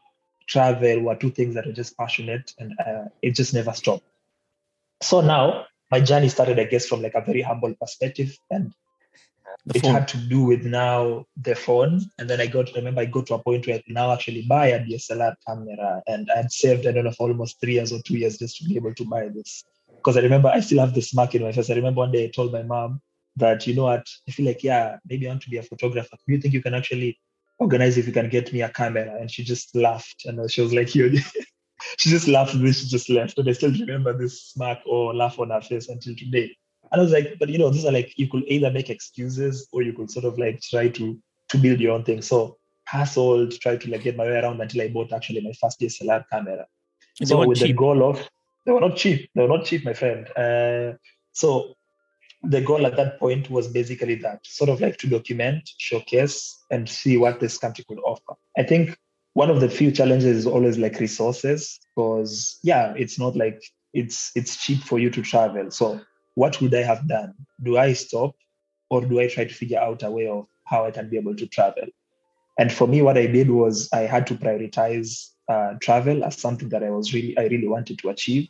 travel 0.46 1.00
were 1.00 1.14
two 1.14 1.30
things 1.30 1.54
that 1.54 1.66
were 1.66 1.72
just 1.72 1.96
passionate 1.96 2.54
and 2.58 2.72
uh, 2.78 3.04
it 3.20 3.34
just 3.34 3.54
never 3.54 3.72
stopped. 3.72 4.04
So 5.02 5.20
now 5.20 5.66
my 5.90 6.00
journey 6.00 6.28
started, 6.28 6.58
I 6.58 6.64
guess, 6.64 6.86
from 6.86 7.02
like 7.02 7.14
a 7.14 7.20
very 7.20 7.42
humble 7.42 7.74
perspective. 7.74 8.36
And 8.50 8.72
it 9.74 9.82
phone 9.82 9.94
had 9.94 10.08
to 10.08 10.16
do 10.16 10.42
with 10.42 10.64
now 10.64 11.26
the 11.36 11.54
phone. 11.54 12.02
And 12.18 12.28
then 12.28 12.40
I 12.40 12.46
got, 12.46 12.70
remember, 12.74 13.00
I 13.00 13.06
got 13.06 13.26
to 13.26 13.34
a 13.34 13.42
point 13.42 13.66
where 13.66 13.76
I 13.76 13.82
could 13.82 13.94
now 13.94 14.12
actually 14.12 14.42
buy 14.42 14.68
a 14.68 14.84
DSLR 14.84 15.34
camera. 15.46 16.02
And 16.06 16.28
I 16.30 16.38
had 16.38 16.52
saved, 16.52 16.86
I 16.86 16.92
don't 16.92 17.04
know, 17.04 17.12
for 17.12 17.28
almost 17.28 17.60
three 17.60 17.74
years 17.74 17.92
or 17.92 18.00
two 18.02 18.18
years 18.18 18.38
just 18.38 18.58
to 18.58 18.64
be 18.64 18.76
able 18.76 18.94
to 18.94 19.04
buy 19.04 19.28
this. 19.28 19.64
Because 19.96 20.16
I 20.16 20.20
remember 20.20 20.48
I 20.48 20.60
still 20.60 20.80
have 20.80 20.94
this 20.94 21.14
mark 21.14 21.34
in 21.34 21.42
my 21.42 21.52
face. 21.52 21.70
I 21.70 21.74
remember 21.74 21.98
one 21.98 22.12
day 22.12 22.24
I 22.24 22.30
told 22.34 22.52
my 22.52 22.62
mom 22.62 23.00
that, 23.36 23.66
you 23.66 23.74
know 23.74 23.84
what, 23.84 24.06
I 24.28 24.32
feel 24.32 24.46
like, 24.46 24.62
yeah, 24.62 24.96
maybe 25.08 25.26
I 25.26 25.30
want 25.30 25.42
to 25.42 25.50
be 25.50 25.58
a 25.58 25.62
photographer. 25.62 26.16
Do 26.26 26.34
you 26.34 26.40
think 26.40 26.54
you 26.54 26.62
can 26.62 26.74
actually 26.74 27.18
organize 27.58 27.98
if 27.98 28.06
you 28.06 28.12
can 28.12 28.28
get 28.28 28.52
me 28.52 28.62
a 28.62 28.68
camera? 28.68 29.16
And 29.20 29.30
she 29.30 29.44
just 29.44 29.74
laughed. 29.74 30.24
And 30.24 30.50
she 30.50 30.60
was 30.60 30.72
like, 30.72 30.94
you 30.94 31.18
she 31.98 32.10
just 32.10 32.28
laughed 32.28 32.54
and 32.54 32.64
then 32.64 32.72
she 32.72 32.86
just 32.86 33.10
left. 33.10 33.38
And 33.38 33.48
I 33.48 33.52
still 33.52 33.72
remember 33.72 34.16
this 34.16 34.42
smack 34.42 34.80
or 34.86 35.14
laugh 35.14 35.38
on 35.38 35.50
her 35.50 35.60
face 35.60 35.88
until 35.88 36.14
today. 36.16 36.56
And 36.90 37.00
I 37.00 37.04
was 37.04 37.12
like, 37.12 37.36
but 37.38 37.48
you 37.48 37.58
know, 37.58 37.70
these 37.70 37.84
are 37.84 37.92
like 37.92 38.18
you 38.18 38.28
could 38.28 38.44
either 38.46 38.70
make 38.70 38.90
excuses 38.90 39.68
or 39.72 39.82
you 39.82 39.92
could 39.92 40.10
sort 40.10 40.24
of 40.24 40.38
like 40.38 40.60
try 40.60 40.88
to 40.88 41.18
to 41.48 41.58
build 41.58 41.80
your 41.80 41.92
own 41.92 42.04
thing. 42.04 42.22
So 42.22 42.58
hustled, 42.86 43.52
tried 43.60 43.80
to 43.82 43.90
like 43.90 44.02
get 44.02 44.16
my 44.16 44.24
way 44.24 44.38
around 44.38 44.60
until 44.60 44.82
I 44.82 44.88
bought 44.88 45.12
actually 45.12 45.40
my 45.40 45.52
first 45.60 45.80
DSLR 45.80 46.24
camera. 46.30 46.66
So 47.22 47.46
with 47.46 47.58
cheap. 47.58 47.68
the 47.68 47.72
goal 47.72 48.02
of 48.02 48.28
they 48.64 48.72
were 48.72 48.80
not 48.80 48.96
cheap. 48.96 49.30
They 49.34 49.42
were 49.42 49.56
not 49.56 49.64
cheap, 49.64 49.84
my 49.84 49.94
friend. 49.94 50.28
Uh, 50.36 50.98
so 51.32 51.74
the 52.42 52.60
goal 52.60 52.86
at 52.86 52.96
that 52.96 53.18
point 53.18 53.50
was 53.50 53.66
basically 53.66 54.14
that 54.16 54.40
sort 54.46 54.70
of 54.70 54.80
like 54.80 54.98
to 54.98 55.08
document, 55.08 55.70
showcase, 55.78 56.64
and 56.70 56.88
see 56.88 57.16
what 57.16 57.40
this 57.40 57.58
country 57.58 57.84
could 57.88 57.98
offer. 58.00 58.34
I 58.56 58.62
think 58.62 58.96
one 59.32 59.50
of 59.50 59.60
the 59.60 59.68
few 59.68 59.90
challenges 59.90 60.36
is 60.36 60.46
always 60.46 60.78
like 60.78 61.00
resources, 61.00 61.80
because 61.96 62.58
yeah, 62.62 62.94
it's 62.96 63.18
not 63.18 63.36
like 63.36 63.62
it's 63.94 64.30
it's 64.34 64.62
cheap 64.62 64.82
for 64.82 64.98
you 64.98 65.10
to 65.10 65.22
travel. 65.22 65.70
So 65.70 66.00
what 66.38 66.60
would 66.60 66.72
I 66.72 66.84
have 66.84 67.08
done? 67.08 67.34
Do 67.60 67.78
I 67.78 67.94
stop 67.94 68.36
or 68.90 69.00
do 69.04 69.18
I 69.18 69.26
try 69.26 69.44
to 69.44 69.52
figure 69.52 69.80
out 69.80 70.04
a 70.04 70.10
way 70.10 70.28
of 70.28 70.46
how 70.64 70.84
I 70.84 70.92
can 70.92 71.08
be 71.10 71.16
able 71.16 71.34
to 71.34 71.46
travel? 71.48 71.88
And 72.60 72.72
for 72.72 72.86
me, 72.86 73.02
what 73.02 73.18
I 73.18 73.26
did 73.26 73.50
was 73.50 73.88
I 73.92 74.02
had 74.02 74.24
to 74.28 74.36
prioritize 74.36 75.30
uh, 75.48 75.74
travel 75.80 76.24
as 76.24 76.40
something 76.40 76.68
that 76.68 76.84
I 76.84 76.90
was 76.90 77.12
really 77.12 77.36
I 77.36 77.46
really 77.54 77.66
wanted 77.66 77.98
to 77.98 78.10
achieve. 78.10 78.48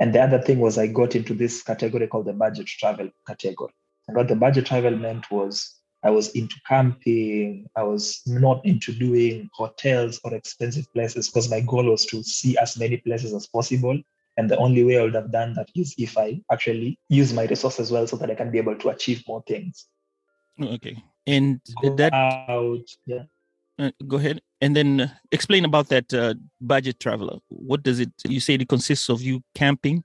And 0.00 0.12
the 0.12 0.20
other 0.20 0.40
thing 0.40 0.58
was 0.58 0.78
I 0.78 0.88
got 0.88 1.14
into 1.14 1.32
this 1.32 1.62
category 1.62 2.08
called 2.08 2.26
the 2.26 2.32
budget 2.32 2.66
travel 2.66 3.08
category. 3.24 3.72
And 4.08 4.16
what 4.16 4.26
the 4.26 4.34
budget 4.34 4.66
travel 4.66 4.96
meant 4.96 5.30
was 5.30 5.78
I 6.02 6.10
was 6.10 6.30
into 6.30 6.56
camping. 6.68 7.68
I 7.76 7.84
was 7.84 8.20
not 8.26 8.66
into 8.66 8.92
doing 8.92 9.48
hotels 9.54 10.20
or 10.24 10.34
expensive 10.34 10.92
places 10.92 11.28
because 11.28 11.48
my 11.48 11.60
goal 11.60 11.84
was 11.84 12.04
to 12.06 12.24
see 12.24 12.58
as 12.58 12.76
many 12.76 12.96
places 12.96 13.32
as 13.32 13.46
possible. 13.46 13.96
And 14.36 14.50
the 14.50 14.56
only 14.56 14.82
way 14.82 14.98
I 14.98 15.02
would 15.02 15.14
have 15.14 15.30
done 15.30 15.54
that 15.54 15.68
is 15.74 15.94
if 15.98 16.16
I 16.16 16.40
actually 16.50 16.98
use 17.08 17.32
my 17.32 17.44
resources 17.44 17.90
well 17.90 18.06
so 18.06 18.16
that 18.16 18.30
I 18.30 18.34
can 18.34 18.50
be 18.50 18.58
able 18.58 18.76
to 18.76 18.88
achieve 18.88 19.22
more 19.28 19.42
things. 19.46 19.86
Okay. 20.60 21.02
And 21.26 21.60
Go 21.82 21.94
that 21.96 22.12
out, 22.14 22.84
yeah. 23.06 23.24
uh, 23.78 23.90
go 24.06 24.16
ahead 24.16 24.40
and 24.60 24.74
then 24.74 25.02
uh, 25.02 25.08
explain 25.32 25.64
about 25.64 25.88
that 25.88 26.12
uh, 26.14 26.34
budget 26.60 26.98
traveler. 27.00 27.38
What 27.48 27.82
does 27.82 28.00
it? 28.00 28.10
You 28.26 28.40
said 28.40 28.62
it 28.62 28.68
consists 28.68 29.08
of 29.08 29.20
you 29.20 29.42
camping. 29.54 30.04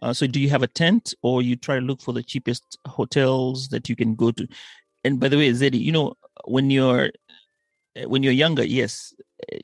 Uh, 0.00 0.12
so 0.12 0.26
do 0.26 0.40
you 0.40 0.48
have 0.48 0.62
a 0.62 0.68
tent 0.68 1.14
or 1.22 1.42
you 1.42 1.56
try 1.56 1.80
to 1.80 1.84
look 1.84 2.00
for 2.00 2.12
the 2.12 2.22
cheapest 2.22 2.78
hotels 2.86 3.68
that 3.68 3.88
you 3.88 3.96
can 3.96 4.14
go 4.14 4.30
to? 4.30 4.46
And 5.04 5.18
by 5.18 5.28
the 5.28 5.36
way, 5.36 5.50
Zeddy, 5.50 5.80
you 5.80 5.92
know 5.92 6.14
when 6.44 6.70
you're 6.70 7.10
uh, 7.96 8.08
when 8.08 8.22
you're 8.22 8.32
younger, 8.32 8.64
yes, 8.64 9.12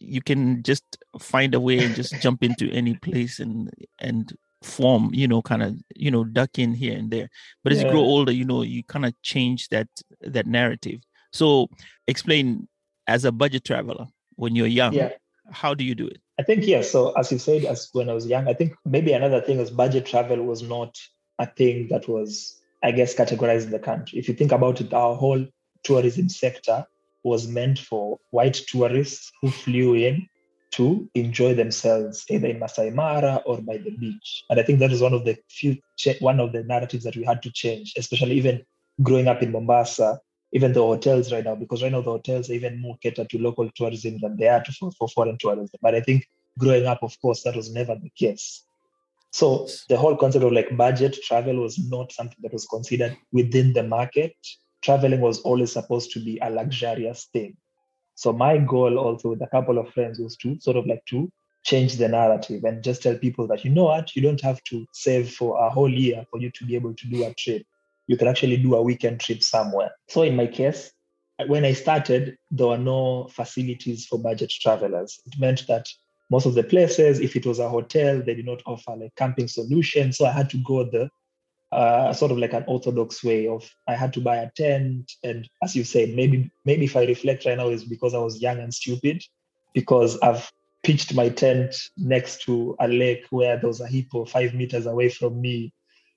you 0.00 0.22
can 0.22 0.62
just 0.62 0.84
find 1.18 1.54
a 1.54 1.60
way 1.60 1.78
and 1.84 1.94
just 1.94 2.20
jump 2.20 2.42
into 2.42 2.70
any 2.70 2.94
place 2.94 3.40
and 3.40 3.70
and 4.00 4.36
form, 4.62 5.10
you 5.12 5.28
know, 5.28 5.42
kind 5.42 5.62
of 5.62 5.76
you 5.94 6.10
know 6.10 6.24
duck 6.24 6.58
in 6.58 6.72
here 6.72 6.96
and 6.96 7.10
there. 7.10 7.28
But 7.62 7.72
as 7.72 7.82
you 7.82 7.90
grow 7.90 8.00
older, 8.00 8.32
you 8.32 8.44
know, 8.44 8.62
you 8.62 8.82
kind 8.84 9.04
of 9.04 9.20
change 9.22 9.68
that 9.68 9.88
that 10.20 10.46
narrative. 10.46 11.00
So 11.32 11.68
explain 12.06 12.68
as 13.06 13.24
a 13.24 13.32
budget 13.32 13.64
traveler 13.64 14.06
when 14.36 14.54
you're 14.54 14.66
young, 14.66 14.94
Yeah. 14.94 15.12
how 15.50 15.74
do 15.74 15.84
you 15.84 15.94
do 15.94 16.06
it? 16.06 16.18
I 16.38 16.42
think 16.42 16.66
yes. 16.66 16.90
So 16.90 17.12
as 17.12 17.30
you 17.30 17.38
said, 17.38 17.64
as 17.64 17.90
when 17.92 18.08
I 18.08 18.14
was 18.14 18.26
young, 18.26 18.48
I 18.48 18.54
think 18.54 18.74
maybe 18.84 19.12
another 19.12 19.40
thing 19.40 19.58
is 19.60 19.70
budget 19.70 20.06
travel 20.06 20.42
was 20.42 20.62
not 20.62 20.98
a 21.38 21.46
thing 21.46 21.88
that 21.88 22.08
was, 22.08 22.60
I 22.82 22.92
guess, 22.92 23.14
categorized 23.14 23.64
in 23.64 23.70
the 23.70 23.78
country. 23.78 24.18
If 24.18 24.28
you 24.28 24.34
think 24.34 24.52
about 24.52 24.80
it, 24.80 24.92
our 24.92 25.14
whole 25.14 25.46
tourism 25.82 26.28
sector 26.28 26.86
was 27.24 27.48
meant 27.48 27.78
for 27.78 28.18
white 28.30 28.60
tourists 28.68 29.32
who 29.40 29.50
flew 29.50 29.94
in 29.94 30.26
to 30.72 31.08
enjoy 31.14 31.54
themselves 31.54 32.24
either 32.28 32.48
in 32.48 32.58
Masai 32.58 32.90
Mara 32.90 33.40
or 33.46 33.60
by 33.62 33.78
the 33.78 33.90
beach. 33.90 34.44
And 34.50 34.58
I 34.58 34.62
think 34.62 34.80
that 34.80 34.92
is 34.92 35.00
one 35.00 35.14
of 35.14 35.24
the 35.24 35.36
few 35.48 35.76
one 36.20 36.40
of 36.40 36.52
the 36.52 36.64
narratives 36.64 37.04
that 37.04 37.16
we 37.16 37.24
had 37.24 37.42
to 37.42 37.50
change, 37.50 37.94
especially 37.96 38.34
even 38.34 38.64
growing 39.02 39.28
up 39.28 39.42
in 39.42 39.52
Mombasa. 39.52 40.20
Even 40.52 40.72
the 40.72 40.80
hotels 40.80 41.32
right 41.32 41.44
now, 41.44 41.56
because 41.56 41.82
right 41.82 41.90
now 41.90 42.00
the 42.00 42.12
hotels 42.12 42.48
are 42.48 42.52
even 42.52 42.80
more 42.80 42.96
catered 43.02 43.28
to 43.30 43.38
local 43.38 43.68
tourism 43.74 44.20
than 44.20 44.36
they 44.36 44.46
are 44.46 44.62
to, 44.62 44.70
for, 44.70 44.92
for 44.92 45.08
foreign 45.08 45.36
tourism. 45.36 45.78
But 45.82 45.96
I 45.96 46.00
think 46.00 46.28
growing 46.58 46.86
up, 46.86 47.02
of 47.02 47.20
course, 47.20 47.42
that 47.42 47.56
was 47.56 47.72
never 47.72 47.96
the 47.96 48.10
case. 48.10 48.64
So 49.32 49.66
the 49.88 49.96
whole 49.96 50.16
concept 50.16 50.44
of 50.44 50.52
like 50.52 50.76
budget 50.76 51.18
travel 51.24 51.56
was 51.56 51.76
not 51.76 52.12
something 52.12 52.38
that 52.42 52.52
was 52.52 52.66
considered 52.66 53.16
within 53.32 53.72
the 53.72 53.82
market. 53.82 54.36
Traveling 54.84 55.22
was 55.22 55.40
always 55.40 55.72
supposed 55.72 56.12
to 56.12 56.20
be 56.20 56.38
a 56.42 56.50
luxurious 56.50 57.28
thing. 57.32 57.56
So 58.16 58.34
my 58.34 58.58
goal 58.58 58.98
also 58.98 59.30
with 59.30 59.40
a 59.40 59.46
couple 59.46 59.78
of 59.78 59.88
friends 59.94 60.18
was 60.18 60.36
to 60.36 60.60
sort 60.60 60.76
of 60.76 60.86
like 60.86 61.02
to 61.06 61.32
change 61.64 61.96
the 61.96 62.06
narrative 62.06 62.64
and 62.64 62.84
just 62.84 63.02
tell 63.02 63.16
people 63.16 63.46
that 63.46 63.64
you 63.64 63.70
know 63.70 63.84
what, 63.84 64.14
you 64.14 64.20
don't 64.20 64.42
have 64.42 64.62
to 64.64 64.86
save 64.92 65.30
for 65.32 65.58
a 65.58 65.70
whole 65.70 65.90
year 65.90 66.26
for 66.30 66.38
you 66.38 66.50
to 66.50 66.66
be 66.66 66.74
able 66.74 66.92
to 66.94 67.06
do 67.08 67.24
a 67.24 67.32
trip. 67.32 67.62
You 68.08 68.18
can 68.18 68.28
actually 68.28 68.58
do 68.58 68.74
a 68.74 68.82
weekend 68.82 69.20
trip 69.20 69.42
somewhere. 69.42 69.90
So 70.10 70.20
in 70.20 70.36
my 70.36 70.46
case, 70.46 70.92
when 71.46 71.64
I 71.64 71.72
started, 71.72 72.36
there 72.50 72.66
were 72.66 72.78
no 72.78 73.28
facilities 73.32 74.04
for 74.04 74.18
budget 74.18 74.50
travelers. 74.50 75.18
It 75.24 75.38
meant 75.38 75.66
that 75.66 75.88
most 76.30 76.44
of 76.44 76.54
the 76.54 76.62
places, 76.62 77.20
if 77.20 77.36
it 77.36 77.46
was 77.46 77.58
a 77.58 77.70
hotel, 77.70 78.20
they 78.20 78.34
did 78.34 78.44
not 78.44 78.62
offer 78.66 78.94
like 78.96 79.14
camping 79.16 79.48
solutions. 79.48 80.18
So 80.18 80.26
I 80.26 80.32
had 80.32 80.50
to 80.50 80.58
go 80.58 80.84
the 80.84 81.08
uh, 81.74 82.12
sort 82.12 82.30
of 82.30 82.38
like 82.38 82.52
an 82.52 82.64
orthodox 82.66 83.24
way 83.24 83.48
of 83.48 83.68
I 83.88 83.94
had 83.94 84.12
to 84.14 84.20
buy 84.20 84.36
a 84.36 84.50
tent. 84.50 85.10
And 85.22 85.48
as 85.62 85.74
you 85.74 85.84
said, 85.84 86.10
maybe 86.14 86.50
maybe 86.64 86.84
if 86.84 86.96
I 86.96 87.04
reflect 87.04 87.44
right 87.44 87.58
now 87.58 87.68
is 87.68 87.84
because 87.84 88.14
I 88.14 88.18
was 88.18 88.40
young 88.40 88.58
and 88.60 88.72
stupid, 88.72 89.22
because 89.74 90.18
I've 90.20 90.50
pitched 90.84 91.14
my 91.14 91.28
tent 91.30 91.74
next 91.96 92.42
to 92.42 92.76
a 92.78 92.86
lake 92.86 93.24
where 93.30 93.56
there 93.58 93.68
was 93.68 93.80
a 93.80 93.86
hippo 93.86 94.24
five 94.24 94.54
meters 94.54 94.86
away 94.86 95.08
from 95.08 95.40
me. 95.40 95.72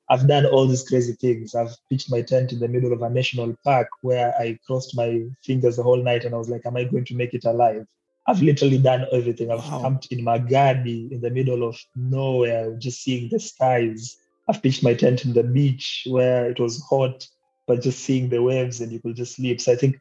I've 0.10 0.28
done 0.28 0.46
all 0.46 0.68
these 0.68 0.88
crazy 0.88 1.14
things. 1.14 1.56
I've 1.56 1.76
pitched 1.90 2.12
my 2.12 2.22
tent 2.22 2.54
in 2.54 2.60
the 2.60 2.68
middle 2.68 2.94
of 2.94 3.02
a 3.02 3.10
national 3.10 3.56
park 3.64 3.90
where 4.02 4.34
I 4.40 4.58
crossed 4.66 4.96
my 4.96 5.24
fingers 5.44 5.76
the 5.76 5.84
whole 5.84 6.02
night 6.02 6.24
and 6.24 6.34
I 6.34 6.38
was 6.38 6.50
like, 6.50 6.66
am 6.66 6.78
I 6.78 6.86
going 6.86 7.06
to 7.06 7.16
make 7.16 7.34
it 7.34 7.46
alive? 7.46 7.86
I've 8.28 8.42
literally 8.42 8.78
done 8.78 9.06
everything. 9.12 9.52
I've 9.52 9.60
Wow. 9.60 9.82
camped 9.82 10.08
in 10.12 10.20
Magadi 10.24 11.12
in 11.12 11.20
the 11.22 11.30
middle 11.30 11.64
of 11.68 11.78
nowhere, 11.96 12.74
just 12.76 13.02
seeing 13.02 13.30
the 13.30 13.40
skies. 13.40 14.18
I've 14.48 14.62
pitched 14.62 14.84
my 14.84 14.94
tent 14.94 15.26
in 15.26 15.34
the 15.34 15.44
beach 15.44 16.08
where 16.08 16.50
it 16.50 16.60
was 16.60 16.82
hot, 16.90 17.28
but 17.68 17.82
just 17.82 18.00
seeing 18.00 18.30
the 18.30 18.42
waves 18.42 18.82
and 18.82 18.92
you 18.92 19.00
could 19.00 19.16
just 19.16 19.36
sleep. 19.36 19.60
So 19.60 19.74
I 19.74 19.76
think 19.76 19.98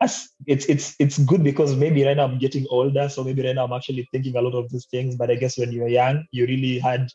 as 0.00 0.28
it's 0.46 0.64
it's 0.66 0.96
it's 0.98 1.18
good 1.18 1.44
because 1.44 1.76
maybe 1.76 2.04
right 2.04 2.16
now 2.16 2.24
I'm 2.24 2.38
getting 2.38 2.66
older, 2.70 3.08
so 3.08 3.22
maybe 3.22 3.42
right 3.42 3.54
now 3.54 3.64
I'm 3.64 3.72
actually 3.72 4.08
thinking 4.10 4.36
a 4.36 4.40
lot 4.40 4.54
of 4.54 4.70
these 4.70 4.86
things. 4.86 5.16
But 5.16 5.30
I 5.30 5.34
guess 5.34 5.58
when 5.58 5.72
you 5.72 5.82
were 5.82 5.88
young, 5.88 6.24
you 6.32 6.46
really 6.46 6.78
had 6.78 7.08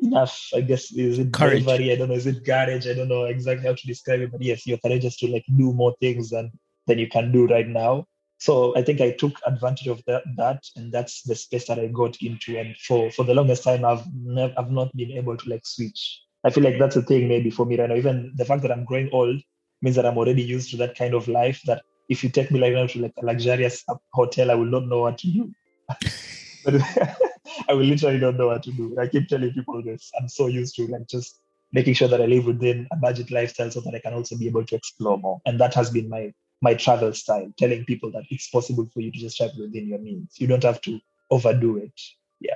enough. 0.00 0.48
I 0.54 0.62
guess 0.62 0.92
is 0.92 1.18
it 1.18 1.32
Courage. 1.32 1.64
bravery? 1.64 1.92
I 1.92 1.96
don't 1.96 2.08
know. 2.08 2.14
Is 2.14 2.26
it 2.26 2.44
courage? 2.44 2.86
I 2.86 2.94
don't 2.94 3.08
know 3.08 3.24
exactly 3.24 3.66
how 3.66 3.74
to 3.74 3.86
describe 3.86 4.20
it. 4.20 4.32
But 4.32 4.42
yes, 4.42 4.66
you're 4.66 4.78
courageous 4.78 5.18
to 5.18 5.28
like 5.28 5.44
do 5.56 5.72
more 5.72 5.94
things 6.00 6.30
than 6.30 6.50
than 6.86 6.98
you 6.98 7.08
can 7.08 7.32
do 7.32 7.46
right 7.46 7.68
now. 7.68 8.06
So 8.42 8.76
I 8.76 8.82
think 8.82 9.00
I 9.00 9.12
took 9.12 9.34
advantage 9.46 9.86
of 9.86 10.02
that, 10.08 10.24
that, 10.36 10.66
and 10.74 10.90
that's 10.90 11.22
the 11.22 11.36
space 11.36 11.68
that 11.68 11.78
I 11.78 11.86
got 11.86 12.16
into. 12.20 12.58
And 12.58 12.76
for 12.76 13.08
for 13.12 13.24
the 13.24 13.34
longest 13.34 13.62
time, 13.62 13.84
I've 13.84 14.04
never, 14.12 14.52
I've 14.58 14.72
not 14.72 14.92
been 14.96 15.12
able 15.12 15.36
to 15.36 15.48
like 15.48 15.64
switch. 15.64 16.20
I 16.42 16.50
feel 16.50 16.64
like 16.64 16.76
that's 16.76 16.96
a 16.96 17.02
thing 17.02 17.28
maybe 17.28 17.50
for 17.50 17.64
me 17.64 17.78
right 17.78 17.88
now. 17.88 17.94
Even 17.94 18.32
the 18.34 18.44
fact 18.44 18.62
that 18.62 18.72
I'm 18.72 18.84
growing 18.84 19.10
old 19.12 19.40
means 19.80 19.94
that 19.94 20.06
I'm 20.06 20.18
already 20.18 20.42
used 20.42 20.72
to 20.72 20.76
that 20.78 20.98
kind 20.98 21.14
of 21.14 21.28
life. 21.28 21.62
That 21.66 21.82
if 22.08 22.24
you 22.24 22.30
take 22.30 22.50
me 22.50 22.58
like 22.58 22.72
now 22.72 22.88
to 22.88 23.02
like 23.02 23.12
a 23.22 23.24
luxurious 23.24 23.84
hotel, 24.12 24.50
I 24.50 24.54
will 24.54 24.72
not 24.76 24.88
know 24.88 25.02
what 25.02 25.18
to 25.18 25.28
do. 25.28 25.52
but 26.64 26.74
I 27.68 27.74
will 27.74 27.86
literally 27.86 28.18
not 28.18 28.34
know 28.34 28.48
what 28.48 28.64
to 28.64 28.72
do. 28.72 28.96
I 29.00 29.06
keep 29.06 29.28
telling 29.28 29.52
people 29.52 29.80
this. 29.84 30.10
I'm 30.18 30.28
so 30.28 30.48
used 30.48 30.74
to 30.76 30.88
like 30.88 31.06
just 31.06 31.38
making 31.70 31.94
sure 31.94 32.08
that 32.08 32.20
I 32.20 32.26
live 32.26 32.46
within 32.46 32.88
a 32.90 32.96
budget 32.96 33.30
lifestyle 33.30 33.70
so 33.70 33.82
that 33.82 33.94
I 33.94 34.00
can 34.00 34.14
also 34.14 34.36
be 34.36 34.48
able 34.48 34.66
to 34.66 34.74
explore 34.74 35.16
more. 35.16 35.40
And 35.46 35.60
that 35.60 35.74
has 35.74 35.90
been 35.90 36.08
my 36.08 36.32
my 36.62 36.74
travel 36.74 37.12
style, 37.12 37.52
telling 37.58 37.84
people 37.84 38.10
that 38.12 38.24
it's 38.30 38.48
possible 38.48 38.88
for 38.94 39.00
you 39.00 39.10
to 39.12 39.18
just 39.18 39.36
travel 39.36 39.60
within 39.60 39.88
your 39.88 39.98
means. 39.98 40.36
You 40.38 40.46
don't 40.46 40.62
have 40.62 40.80
to 40.82 41.00
overdo 41.30 41.76
it. 41.76 42.00
Yeah. 42.40 42.54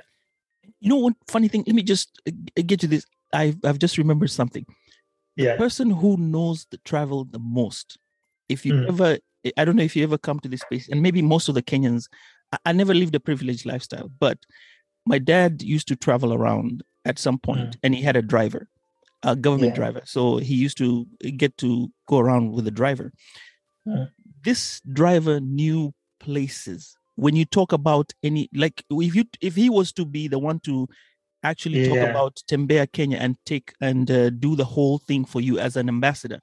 You 0.79 0.89
know, 0.89 0.97
one 0.97 1.15
funny 1.27 1.49
thing. 1.49 1.63
Let 1.67 1.75
me 1.75 1.83
just 1.83 2.19
uh, 2.27 2.31
get 2.65 2.79
to 2.79 2.87
this. 2.87 3.05
I've 3.33 3.57
I've 3.63 3.79
just 3.79 3.97
remembered 3.97 4.31
something. 4.31 4.65
Yeah. 5.35 5.51
The 5.51 5.57
person 5.57 5.91
who 5.91 6.17
knows 6.17 6.65
the 6.71 6.77
travel 6.85 7.25
the 7.25 7.39
most 7.39 7.97
if 8.49 8.65
you 8.65 8.73
Mm. 8.73 8.87
ever 8.87 9.17
i 9.57 9.63
don't 9.65 9.75
know 9.75 9.83
if 9.83 9.95
you 9.95 10.03
ever 10.03 10.17
come 10.17 10.39
to 10.39 10.49
this 10.49 10.63
place, 10.69 10.89
and 10.89 11.01
maybe 11.01 11.21
most 11.21 11.47
of 11.49 11.55
the 11.55 11.61
kenyans 11.61 12.07
I, 12.51 12.57
I 12.67 12.71
never 12.71 12.93
lived 12.93 13.15
a 13.15 13.19
privileged 13.19 13.65
lifestyle 13.65 14.09
but 14.19 14.37
my 15.05 15.19
dad 15.19 15.61
used 15.61 15.87
to 15.89 15.95
travel 15.95 16.33
around 16.33 16.83
at 17.05 17.19
some 17.19 17.37
point 17.39 17.77
and 17.83 17.93
he 17.95 18.01
had 18.01 18.15
a 18.15 18.21
driver 18.21 18.67
a 19.23 19.35
government 19.35 19.71
Yeah. 19.73 19.81
driver 19.81 20.01
so 20.05 20.37
he 20.37 20.55
used 20.55 20.77
to 20.79 21.05
get 21.37 21.57
to 21.57 21.91
go 22.07 22.17
around 22.19 22.51
with 22.51 22.65
the 22.65 22.71
driver 22.71 23.11
This 24.43 24.81
driver 24.93 25.39
knew 25.39 25.93
places 26.19 26.95
when 27.15 27.35
you 27.35 27.45
talk 27.45 27.71
about 27.73 28.13
any 28.23 28.49
like 28.53 28.83
if 28.89 29.15
you 29.15 29.25
if 29.41 29.55
he 29.55 29.69
was 29.69 29.91
to 29.93 30.05
be 30.05 30.27
the 30.27 30.39
one 30.39 30.59
to 30.61 30.87
actually 31.43 31.79
talk 31.79 32.01
about 32.01 32.41
Tembea 32.49 32.91
Kenya 32.91 33.17
and 33.17 33.35
take 33.45 33.73
and 33.81 34.09
uh, 34.09 34.29
do 34.29 34.55
the 34.55 34.65
whole 34.65 34.97
thing 34.97 35.25
for 35.25 35.41
you 35.41 35.59
as 35.59 35.75
an 35.77 35.87
ambassador. 35.87 36.39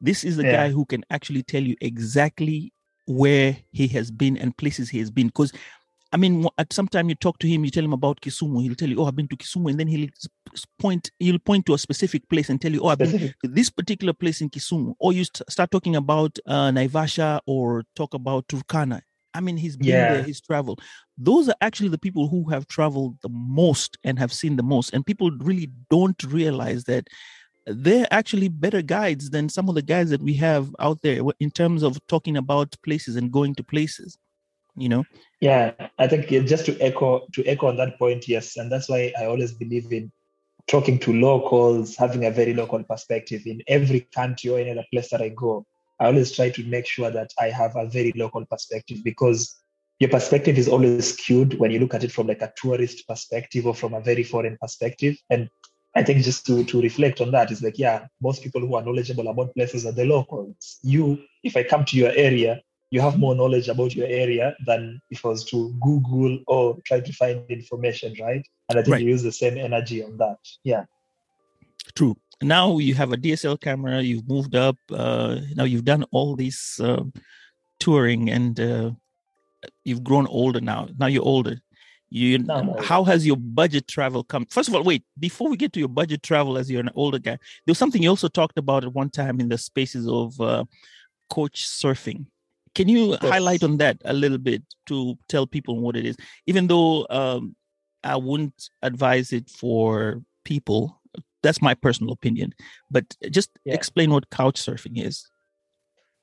This 0.00 0.24
is 0.24 0.36
the 0.36 0.44
Yeah. 0.44 0.50
guy 0.52 0.70
who 0.70 0.84
can 0.86 1.04
actually 1.10 1.42
tell 1.42 1.62
you 1.62 1.76
exactly 1.80 2.72
where 3.06 3.56
he 3.72 3.88
has 3.88 4.10
been 4.10 4.36
and 4.36 4.56
places 4.56 4.90
he 4.90 4.98
has 4.98 5.10
been. 5.10 5.28
Because 5.28 5.52
I 6.10 6.16
mean, 6.16 6.46
at 6.56 6.72
some 6.72 6.88
time 6.88 7.08
you 7.08 7.14
talk 7.14 7.38
to 7.40 7.48
him, 7.48 7.64
you 7.64 7.70
tell 7.70 7.84
him 7.84 7.92
about 7.92 8.20
Kisumu. 8.20 8.62
He'll 8.62 8.74
tell 8.74 8.88
you, 8.88 9.00
"Oh, 9.00 9.06
I've 9.06 9.16
been 9.16 9.28
to 9.28 9.36
Kisumu," 9.36 9.70
and 9.70 9.78
then 9.78 9.88
he'll 9.88 10.08
point. 10.78 11.10
He'll 11.18 11.38
point 11.38 11.66
to 11.66 11.74
a 11.74 11.78
specific 11.78 12.28
place 12.30 12.48
and 12.48 12.60
tell 12.60 12.72
you, 12.72 12.80
"Oh, 12.80 12.88
I've 12.88 12.98
been 12.98 13.18
to 13.18 13.34
this 13.42 13.68
particular 13.68 14.14
place 14.14 14.40
in 14.40 14.48
Kisumu." 14.48 14.94
Or 14.98 15.12
you 15.12 15.24
st- 15.24 15.50
start 15.50 15.70
talking 15.70 15.96
about 15.96 16.38
uh, 16.46 16.70
Naivasha 16.70 17.40
or 17.46 17.84
talk 17.94 18.14
about 18.14 18.48
Turkana. 18.48 19.02
I 19.34 19.40
mean, 19.40 19.58
he's 19.58 19.76
been 19.76 19.88
yeah. 19.88 20.14
there, 20.14 20.22
he's 20.22 20.40
traveled. 20.40 20.80
Those 21.18 21.50
are 21.50 21.56
actually 21.60 21.90
the 21.90 21.98
people 21.98 22.28
who 22.28 22.48
have 22.48 22.66
traveled 22.66 23.18
the 23.22 23.28
most 23.28 23.98
and 24.02 24.18
have 24.18 24.32
seen 24.32 24.56
the 24.56 24.62
most. 24.62 24.94
And 24.94 25.04
people 25.04 25.30
really 25.30 25.70
don't 25.90 26.20
realize 26.24 26.84
that 26.84 27.06
they're 27.66 28.06
actually 28.10 28.48
better 28.48 28.80
guides 28.80 29.28
than 29.28 29.50
some 29.50 29.68
of 29.68 29.74
the 29.74 29.82
guys 29.82 30.08
that 30.08 30.22
we 30.22 30.32
have 30.34 30.74
out 30.78 31.02
there 31.02 31.20
in 31.38 31.50
terms 31.50 31.82
of 31.82 32.00
talking 32.06 32.38
about 32.38 32.74
places 32.82 33.16
and 33.16 33.30
going 33.30 33.54
to 33.56 33.62
places 33.62 34.16
you 34.80 34.88
know? 34.88 35.04
Yeah 35.40 35.72
i 35.98 36.06
think 36.06 36.28
just 36.46 36.66
to 36.66 36.78
echo 36.80 37.26
to 37.32 37.44
echo 37.46 37.68
on 37.68 37.76
that 37.76 37.98
point 37.98 38.28
yes. 38.28 38.56
And 38.56 38.70
that's 38.70 38.88
why 38.88 39.12
i 39.18 39.26
always 39.26 39.52
believe 39.52 39.92
in 39.92 40.10
talking 40.66 40.98
to 40.98 41.12
locals 41.12 41.96
having 41.96 42.26
a 42.26 42.30
very 42.30 42.54
local 42.54 42.82
perspective 42.82 43.42
in 43.46 43.62
every 43.68 44.00
country 44.14 44.50
or 44.50 44.58
any 44.58 44.70
other 44.70 44.84
place 44.92 45.10
that 45.10 45.22
i 45.22 45.30
go. 45.30 45.64
I 46.00 46.06
always 46.06 46.30
try 46.32 46.50
to 46.50 46.64
make 46.64 46.86
sure 46.86 47.10
that 47.10 47.30
i 47.40 47.50
have 47.50 47.76
a 47.76 47.86
very 47.86 48.12
local 48.16 48.44
perspective 48.46 48.98
because 49.04 49.58
your 50.00 50.10
perspective 50.10 50.58
is 50.58 50.68
always 50.68 51.14
skewed 51.14 51.58
when 51.58 51.70
you 51.70 51.80
look 51.80 51.94
at 51.94 52.04
it 52.04 52.12
from 52.12 52.28
like 52.28 52.42
a 52.42 52.52
tourist 52.56 53.06
perspective 53.08 53.66
or 53.66 53.74
from 53.74 53.94
a 53.94 54.00
very 54.00 54.22
foreign 54.22 54.56
perspective. 54.60 55.16
And 55.28 55.48
I 55.96 56.04
think 56.04 56.22
just 56.22 56.46
to, 56.46 56.62
to 56.64 56.80
reflect 56.80 57.20
on 57.20 57.32
that 57.32 57.50
is 57.50 57.62
like, 57.62 57.78
yeah, 57.78 58.06
most 58.22 58.42
people 58.42 58.60
who 58.60 58.76
are 58.76 58.84
knowledgeable 58.84 59.26
about 59.28 59.54
places 59.54 59.86
are 59.86 59.92
the 59.92 60.04
locals. 60.04 60.78
You, 60.82 61.18
if 61.42 61.56
I 61.56 61.64
come 61.64 61.84
to 61.86 61.96
your 61.96 62.12
area, 62.14 62.60
you 62.90 63.00
have 63.00 63.18
more 63.18 63.34
knowledge 63.34 63.68
about 63.68 63.94
your 63.94 64.06
area 64.06 64.54
than 64.66 65.00
if 65.10 65.24
I 65.24 65.28
was 65.28 65.44
to 65.46 65.74
Google 65.80 66.38
or 66.46 66.78
try 66.84 67.00
to 67.00 67.12
find 67.12 67.44
information, 67.50 68.14
right? 68.20 68.46
And 68.68 68.78
I 68.78 68.82
think 68.82 68.94
right. 68.94 69.02
you 69.02 69.08
use 69.08 69.22
the 69.22 69.32
same 69.32 69.58
energy 69.58 70.02
on 70.02 70.16
that. 70.18 70.38
Yeah. 70.64 70.84
True. 71.94 72.16
Now 72.40 72.78
you 72.78 72.94
have 72.94 73.12
a 73.12 73.16
DSL 73.16 73.60
camera, 73.60 74.00
you've 74.00 74.28
moved 74.28 74.54
up, 74.54 74.76
uh, 74.92 75.40
now 75.54 75.64
you've 75.64 75.84
done 75.84 76.04
all 76.12 76.36
this 76.36 76.80
uh, 76.80 77.02
touring 77.80 78.30
and 78.30 78.58
uh, 78.58 78.90
you've 79.84 80.04
grown 80.04 80.26
older 80.28 80.60
now. 80.60 80.88
Now 80.98 81.06
you're 81.06 81.24
older. 81.24 81.60
You 82.10 82.46
how 82.80 83.04
has 83.04 83.26
your 83.26 83.36
budget 83.36 83.86
travel 83.86 84.24
come? 84.24 84.46
First 84.46 84.70
of 84.70 84.74
all, 84.74 84.82
wait, 84.82 85.04
before 85.18 85.50
we 85.50 85.58
get 85.58 85.74
to 85.74 85.78
your 85.78 85.90
budget 85.90 86.22
travel 86.22 86.56
as 86.56 86.70
you're 86.70 86.80
an 86.80 86.90
older 86.94 87.18
guy, 87.18 87.32
there 87.32 87.72
was 87.72 87.76
something 87.76 88.02
you 88.02 88.08
also 88.08 88.28
talked 88.28 88.56
about 88.56 88.84
at 88.84 88.94
one 88.94 89.10
time 89.10 89.40
in 89.40 89.50
the 89.50 89.58
spaces 89.58 90.08
of 90.08 90.40
uh, 90.40 90.64
couch 91.30 91.66
surfing 91.68 92.24
can 92.78 92.88
you 92.88 93.10
yes. 93.10 93.18
highlight 93.22 93.64
on 93.64 93.78
that 93.78 94.00
a 94.04 94.12
little 94.12 94.38
bit 94.38 94.62
to 94.86 95.18
tell 95.28 95.48
people 95.48 95.80
what 95.80 95.96
it 95.96 96.06
is? 96.06 96.16
Even 96.46 96.68
though 96.68 97.08
um, 97.10 97.56
I 98.04 98.14
wouldn't 98.14 98.70
advise 98.82 99.32
it 99.32 99.50
for 99.50 100.22
people, 100.44 101.02
that's 101.42 101.60
my 101.60 101.74
personal 101.74 102.12
opinion. 102.12 102.54
But 102.88 103.16
just 103.30 103.50
yeah. 103.64 103.74
explain 103.74 104.12
what 104.12 104.30
couch 104.30 104.64
surfing 104.64 105.04
is. 105.04 105.28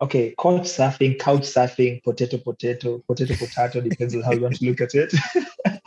Okay, 0.01 0.33
couch 0.39 0.61
surfing, 0.61 1.19
couch 1.19 1.41
surfing, 1.41 2.01
potato, 2.03 2.37
potato, 2.37 3.03
potato, 3.05 3.35
potato, 3.35 3.81
depends 3.81 4.15
on 4.15 4.21
how 4.21 4.31
you 4.31 4.39
want 4.39 4.55
to 4.55 4.65
look 4.65 4.79
at 4.79 4.95
it. 4.95 5.13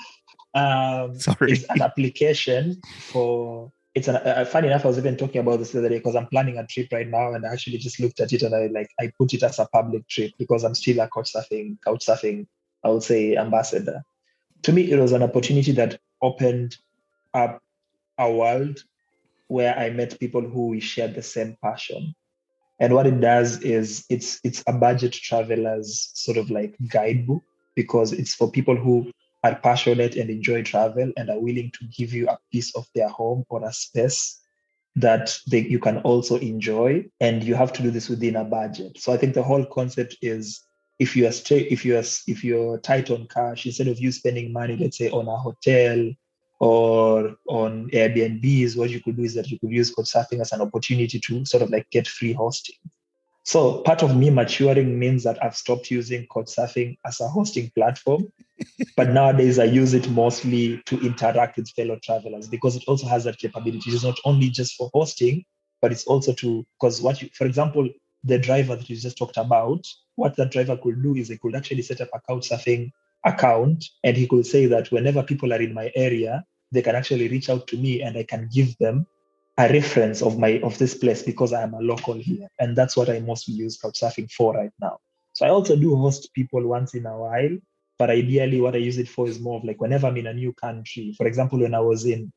um, 0.54 1.18
Sorry. 1.18 1.52
It's 1.52 1.64
an 1.70 1.80
application 1.80 2.82
for 3.10 3.72
it's 3.94 4.08
an, 4.08 4.16
uh, 4.16 4.44
funny 4.44 4.68
enough. 4.68 4.84
I 4.84 4.88
was 4.88 4.98
even 4.98 5.16
talking 5.16 5.40
about 5.40 5.58
this 5.58 5.72
the 5.72 5.80
other 5.80 5.88
day 5.88 5.98
because 5.98 6.14
I'm 6.14 6.26
planning 6.26 6.58
a 6.58 6.66
trip 6.66 6.88
right 6.92 7.08
now, 7.08 7.32
and 7.32 7.44
I 7.46 7.52
actually 7.52 7.78
just 7.78 8.00
looked 8.00 8.20
at 8.20 8.32
it 8.32 8.42
and 8.42 8.54
I 8.54 8.66
like 8.66 8.90
I 9.00 9.12
put 9.18 9.34
it 9.34 9.42
as 9.42 9.58
a 9.58 9.66
public 9.66 10.06
trip 10.08 10.32
because 10.38 10.64
I'm 10.64 10.74
still 10.74 11.00
a 11.00 11.08
couch 11.08 11.32
surfing, 11.34 11.78
couch 11.84 12.06
surfing, 12.06 12.46
I 12.84 12.90
would 12.90 13.02
say 13.02 13.36
ambassador. 13.36 14.02
To 14.62 14.72
me, 14.72 14.90
it 14.90 14.98
was 14.98 15.12
an 15.12 15.22
opportunity 15.22 15.72
that 15.72 16.00
opened 16.22 16.76
up 17.34 17.62
a 18.18 18.30
world 18.30 18.82
where 19.46 19.76
I 19.76 19.90
met 19.90 20.20
people 20.20 20.42
who 20.42 20.68
we 20.68 20.80
shared 20.80 21.14
the 21.14 21.22
same 21.22 21.56
passion. 21.62 22.14
And 22.80 22.94
what 22.94 23.06
it 23.06 23.20
does 23.20 23.60
is 23.62 24.04
it's 24.08 24.40
it's 24.44 24.62
a 24.66 24.72
budget 24.72 25.12
traveler's 25.12 26.10
sort 26.14 26.36
of 26.36 26.50
like 26.50 26.76
guidebook 26.88 27.42
because 27.74 28.12
it's 28.12 28.34
for 28.34 28.50
people 28.50 28.76
who 28.76 29.10
are 29.48 29.60
passionate 29.60 30.16
and 30.16 30.30
enjoy 30.30 30.62
travel 30.62 31.12
and 31.16 31.30
are 31.30 31.40
willing 31.40 31.70
to 31.72 31.86
give 31.96 32.12
you 32.12 32.28
a 32.28 32.38
piece 32.52 32.74
of 32.76 32.86
their 32.94 33.08
home 33.08 33.44
or 33.48 33.64
a 33.64 33.72
space 33.72 34.40
that 34.96 35.38
they, 35.50 35.60
you 35.60 35.78
can 35.78 35.98
also 35.98 36.36
enjoy 36.36 37.04
and 37.20 37.44
you 37.44 37.54
have 37.54 37.72
to 37.72 37.82
do 37.82 37.90
this 37.90 38.08
within 38.08 38.36
a 38.36 38.44
budget. 38.44 38.98
So 38.98 39.12
i 39.12 39.16
think 39.16 39.34
the 39.34 39.42
whole 39.42 39.64
concept 39.64 40.16
is 40.22 40.60
if 40.98 41.14
you 41.14 41.26
are 41.28 41.32
stay, 41.32 41.60
if 41.60 41.84
you 41.84 41.96
are 41.96 42.04
if 42.26 42.42
you're 42.42 42.78
tight 42.78 43.10
on 43.10 43.28
cash 43.28 43.66
instead 43.66 43.88
of 43.88 44.00
you 44.00 44.10
spending 44.10 44.52
money 44.52 44.76
let's 44.76 44.98
say 44.98 45.08
on 45.10 45.28
a 45.28 45.36
hotel 45.36 46.10
or 46.60 47.36
on 47.48 47.88
airbnbs 47.90 48.76
what 48.76 48.90
you 48.90 49.00
could 49.00 49.16
do 49.16 49.22
is 49.22 49.34
that 49.34 49.48
you 49.48 49.58
could 49.60 49.70
use 49.70 49.94
couchsurfing 49.94 50.40
as 50.40 50.52
an 50.52 50.60
opportunity 50.60 51.20
to 51.20 51.44
sort 51.44 51.62
of 51.62 51.70
like 51.70 51.88
get 51.90 52.08
free 52.08 52.32
hosting 52.32 52.74
so 53.48 53.80
part 53.80 54.02
of 54.02 54.14
me 54.14 54.28
maturing 54.28 54.98
means 54.98 55.24
that 55.24 55.42
I've 55.42 55.56
stopped 55.56 55.90
using 55.90 56.26
Couchsurfing 56.26 56.98
as 57.06 57.18
a 57.22 57.28
hosting 57.28 57.70
platform, 57.74 58.30
but 58.94 59.08
nowadays 59.08 59.58
I 59.58 59.64
use 59.64 59.94
it 59.94 60.06
mostly 60.10 60.82
to 60.84 61.00
interact 61.00 61.56
with 61.56 61.70
fellow 61.70 61.98
travelers 62.04 62.46
because 62.46 62.76
it 62.76 62.84
also 62.86 63.06
has 63.06 63.24
that 63.24 63.38
capability. 63.38 63.90
It's 63.90 64.04
not 64.04 64.18
only 64.26 64.50
just 64.50 64.74
for 64.76 64.90
hosting, 64.92 65.46
but 65.80 65.92
it's 65.92 66.04
also 66.04 66.34
to 66.34 66.66
because 66.78 67.00
what 67.00 67.22
you, 67.22 67.30
for 67.32 67.46
example, 67.46 67.88
the 68.22 68.38
driver 68.38 68.76
that 68.76 68.90
you 68.90 68.96
just 68.96 69.16
talked 69.16 69.38
about, 69.38 69.82
what 70.16 70.36
that 70.36 70.50
driver 70.50 70.76
could 70.76 71.02
do 71.02 71.14
is 71.14 71.28
he 71.28 71.38
could 71.38 71.56
actually 71.56 71.80
set 71.80 72.02
up 72.02 72.10
a 72.12 72.20
Couchsurfing 72.30 72.90
account, 73.24 73.82
and 74.04 74.14
he 74.14 74.26
could 74.26 74.44
say 74.44 74.66
that 74.66 74.92
whenever 74.92 75.22
people 75.22 75.54
are 75.54 75.62
in 75.62 75.72
my 75.72 75.90
area, 75.96 76.44
they 76.70 76.82
can 76.82 76.94
actually 76.94 77.28
reach 77.28 77.48
out 77.48 77.66
to 77.68 77.78
me 77.78 78.02
and 78.02 78.18
I 78.18 78.24
can 78.24 78.50
give 78.52 78.76
them 78.76 79.06
a 79.58 79.68
reference 79.72 80.22
of 80.22 80.38
my 80.38 80.60
of 80.62 80.78
this 80.78 80.94
place 80.94 81.22
because 81.22 81.52
I 81.52 81.62
am 81.62 81.74
a 81.74 81.80
local 81.80 82.14
here, 82.14 82.48
and 82.60 82.76
that's 82.76 82.96
what 82.96 83.10
I 83.10 83.18
mostly 83.18 83.54
use 83.54 83.76
Couchsurfing 83.76 84.30
for 84.30 84.54
right 84.54 84.70
now. 84.80 84.98
So 85.32 85.46
I 85.46 85.50
also 85.50 85.76
do 85.76 85.96
host 85.96 86.32
people 86.32 86.66
once 86.66 86.94
in 86.94 87.06
a 87.06 87.18
while, 87.18 87.58
but 87.98 88.08
ideally, 88.08 88.60
what 88.60 88.74
I 88.74 88.78
use 88.78 88.98
it 88.98 89.08
for 89.08 89.28
is 89.28 89.40
more 89.40 89.58
of 89.58 89.64
like 89.64 89.80
whenever 89.80 90.06
I'm 90.06 90.16
in 90.16 90.28
a 90.28 90.32
new 90.32 90.52
country. 90.52 91.12
For 91.16 91.26
example, 91.26 91.58
when 91.58 91.74
I 91.74 91.80
was 91.80 92.06
in 92.06 92.32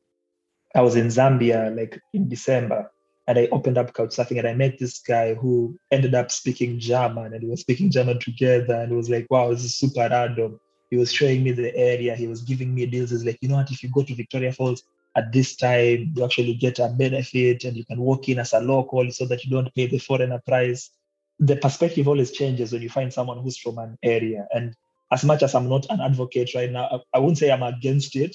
I 0.74 0.80
was 0.80 0.96
in 0.96 1.06
Zambia 1.06 1.76
like 1.76 2.00
in 2.12 2.28
December, 2.28 2.90
and 3.28 3.38
I 3.38 3.46
opened 3.52 3.78
up 3.78 3.92
Couchsurfing, 3.92 4.38
and 4.38 4.48
I 4.48 4.54
met 4.54 4.78
this 4.78 4.98
guy 4.98 5.34
who 5.34 5.78
ended 5.92 6.16
up 6.16 6.32
speaking 6.32 6.80
German, 6.80 7.34
and 7.34 7.44
we 7.44 7.50
were 7.50 7.56
speaking 7.56 7.90
German 7.90 8.18
together, 8.18 8.74
and 8.74 8.90
it 8.90 8.96
was 8.96 9.08
like, 9.08 9.28
wow, 9.30 9.50
this 9.50 9.64
is 9.64 9.76
super 9.76 10.08
random. 10.10 10.58
He 10.90 10.96
was 10.96 11.12
showing 11.12 11.42
me 11.44 11.52
the 11.52 11.74
area. 11.76 12.16
He 12.16 12.26
was 12.26 12.42
giving 12.42 12.74
me 12.74 12.84
deals. 12.84 13.10
He's 13.10 13.24
like, 13.24 13.38
you 13.40 13.48
know 13.48 13.56
what? 13.56 13.70
If 13.70 13.82
you 13.82 13.90
go 13.90 14.02
to 14.02 14.14
Victoria 14.14 14.52
Falls, 14.52 14.82
at 15.16 15.32
this 15.32 15.56
time 15.56 16.12
you 16.16 16.24
actually 16.24 16.54
get 16.54 16.78
a 16.78 16.88
benefit 16.88 17.64
and 17.64 17.76
you 17.76 17.84
can 17.84 18.00
walk 18.00 18.28
in 18.28 18.38
as 18.38 18.52
a 18.52 18.60
local 18.60 19.10
so 19.10 19.26
that 19.26 19.44
you 19.44 19.50
don't 19.50 19.74
pay 19.74 19.86
the 19.86 19.98
foreigner 19.98 20.40
price. 20.46 20.90
The 21.38 21.56
perspective 21.56 22.08
always 22.08 22.30
changes 22.30 22.72
when 22.72 22.82
you 22.82 22.88
find 22.88 23.12
someone 23.12 23.42
who's 23.42 23.58
from 23.58 23.78
an 23.78 23.98
area. 24.02 24.46
And 24.52 24.74
as 25.12 25.24
much 25.24 25.42
as 25.42 25.54
i'm 25.54 25.68
not 25.68 25.86
an 25.90 26.00
advocate 26.00 26.54
right 26.54 26.72
now 26.72 27.02
i, 27.14 27.18
wouldn't 27.18 27.38
say 27.38 27.52
i'm 27.52 27.62
against 27.62 28.16
it 28.16 28.34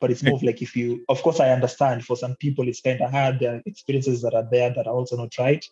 but 0.00 0.10
it's 0.10 0.22
more 0.22 0.36
of 0.36 0.42
like 0.48 0.62
if 0.62 0.76
you 0.76 1.04
of 1.08 1.20
course 1.22 1.40
i 1.40 1.50
understand 1.50 2.04
for 2.04 2.16
some 2.16 2.36
people 2.36 2.68
it's 2.68 2.80
kind 2.80 3.00
of 3.00 3.10
hard. 3.10 3.40
There 3.40 3.56
are 3.56 3.62
experiences 3.66 4.22
that 4.22 4.34
are 4.34 4.46
there 4.50 4.72
that 4.74 4.86
are 4.86 4.94
also 4.94 5.16
not 5.16 5.36
right. 5.38 5.64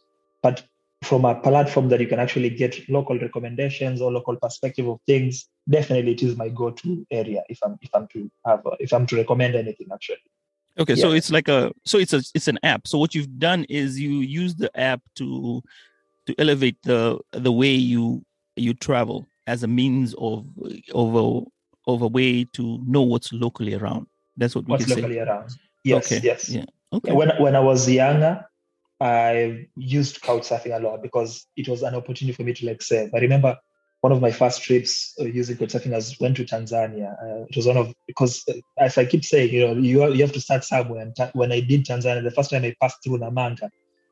But 0.42 0.64
from 1.03 1.25
a 1.25 1.35
platform 1.35 1.88
that 1.90 2.01
you 2.01 2.07
can 2.07 2.19
actually 2.19 2.51
get 2.51 2.88
local 2.88 3.19
recommendations 3.19 4.01
or 4.01 4.11
local 4.11 4.37
perspective 4.37 4.88
of 4.88 4.99
things 5.07 5.49
definitely 5.69 6.12
it 6.12 6.23
is 6.23 6.37
my 6.37 6.49
go-to 6.49 7.07
area 7.11 7.42
if 7.51 7.59
i'm 7.62 7.79
if 7.83 7.90
i'm 7.95 8.09
to 8.09 8.31
have 8.47 8.64
a, 8.64 8.71
if 8.81 8.92
i'm 8.95 9.07
to 9.07 9.16
recommend 9.16 9.55
anything 9.55 9.88
actually 9.92 10.31
Okay, 10.79 10.95
yeah. 10.95 11.03
so 11.03 11.12
it's 11.12 11.31
like 11.31 11.49
a 11.49 11.73
so 11.85 11.99
it's 11.99 12.12
a 12.12 12.23
it's 12.35 12.49
an 12.49 12.59
app. 12.62 12.87
So 12.87 12.99
what 12.99 13.15
you've 13.15 13.39
done 13.39 13.65
is 13.65 13.99
you 13.99 14.11
use 14.21 14.55
the 14.55 14.71
app 14.79 15.01
to 15.17 15.62
to 16.27 16.35
elevate 16.39 16.77
the 16.83 17.19
the 17.33 17.53
way 17.53 17.73
you 17.73 18.25
you 18.57 18.75
travel 18.75 19.27
as 19.47 19.62
a 19.62 19.69
means 19.69 20.15
of 20.19 20.47
of 20.95 21.15
a 21.15 21.91
of 21.91 22.03
a 22.03 22.09
way 22.09 22.45
to 22.53 22.81
know 22.87 23.03
what's 23.03 23.33
locally 23.33 23.75
around. 23.75 24.07
That's 24.37 24.55
what 24.55 24.67
we 24.67 24.73
what's 24.73 24.85
can 24.85 24.97
locally 24.97 25.15
say. 25.15 25.21
around. 25.21 25.51
Yes, 25.85 26.12
okay. 26.12 26.21
yes. 26.23 26.49
Yeah. 26.49 26.65
Okay. 26.93 27.12
When 27.12 27.31
when 27.39 27.57
I 27.57 27.61
was 27.61 27.89
younger, 27.89 28.45
I 29.01 29.69
used 29.77 30.21
couchsurfing 30.23 30.77
a 30.77 30.81
lot 30.81 31.03
because 31.03 31.47
it 31.57 31.69
was 31.69 31.83
an 31.83 31.95
opportunity 31.95 32.33
for 32.35 32.43
me 32.43 32.53
to 32.55 32.67
like 32.67 32.83
save. 32.83 33.11
I 33.15 33.19
remember 33.19 33.57
one 34.01 34.13
of 34.13 34.21
my 34.21 34.31
first 34.31 34.63
trips 34.63 35.15
uh, 35.21 35.25
using 35.25 35.57
couchsurfing 35.57 35.93
was 35.93 36.19
went 36.21 36.37
to 36.37 36.45
Tanzania. 36.45 37.13
Uh, 37.23 37.47
it 37.49 37.57
was 37.57 37.67
one 37.67 37.77
of 37.77 37.93
because 38.07 38.45
uh, 38.49 38.55
as 38.79 38.99
I 38.99 39.05
keep 39.05 39.25
saying, 39.25 39.53
you 39.53 39.67
know, 39.67 39.75
you 39.75 40.13
you 40.13 40.23
have 40.23 40.33
to 40.33 40.41
start 40.41 40.65
somewhere. 40.65 41.03
And 41.03 41.15
ta- 41.17 41.31
when 41.33 41.53
I 41.53 41.61
did 41.61 41.85
Tanzania, 41.85 42.23
the 42.23 42.31
first 42.31 42.51
time 42.51 42.65
I 42.65 42.75
passed 42.81 42.99
through 43.03 43.19
Namanga, 43.19 43.65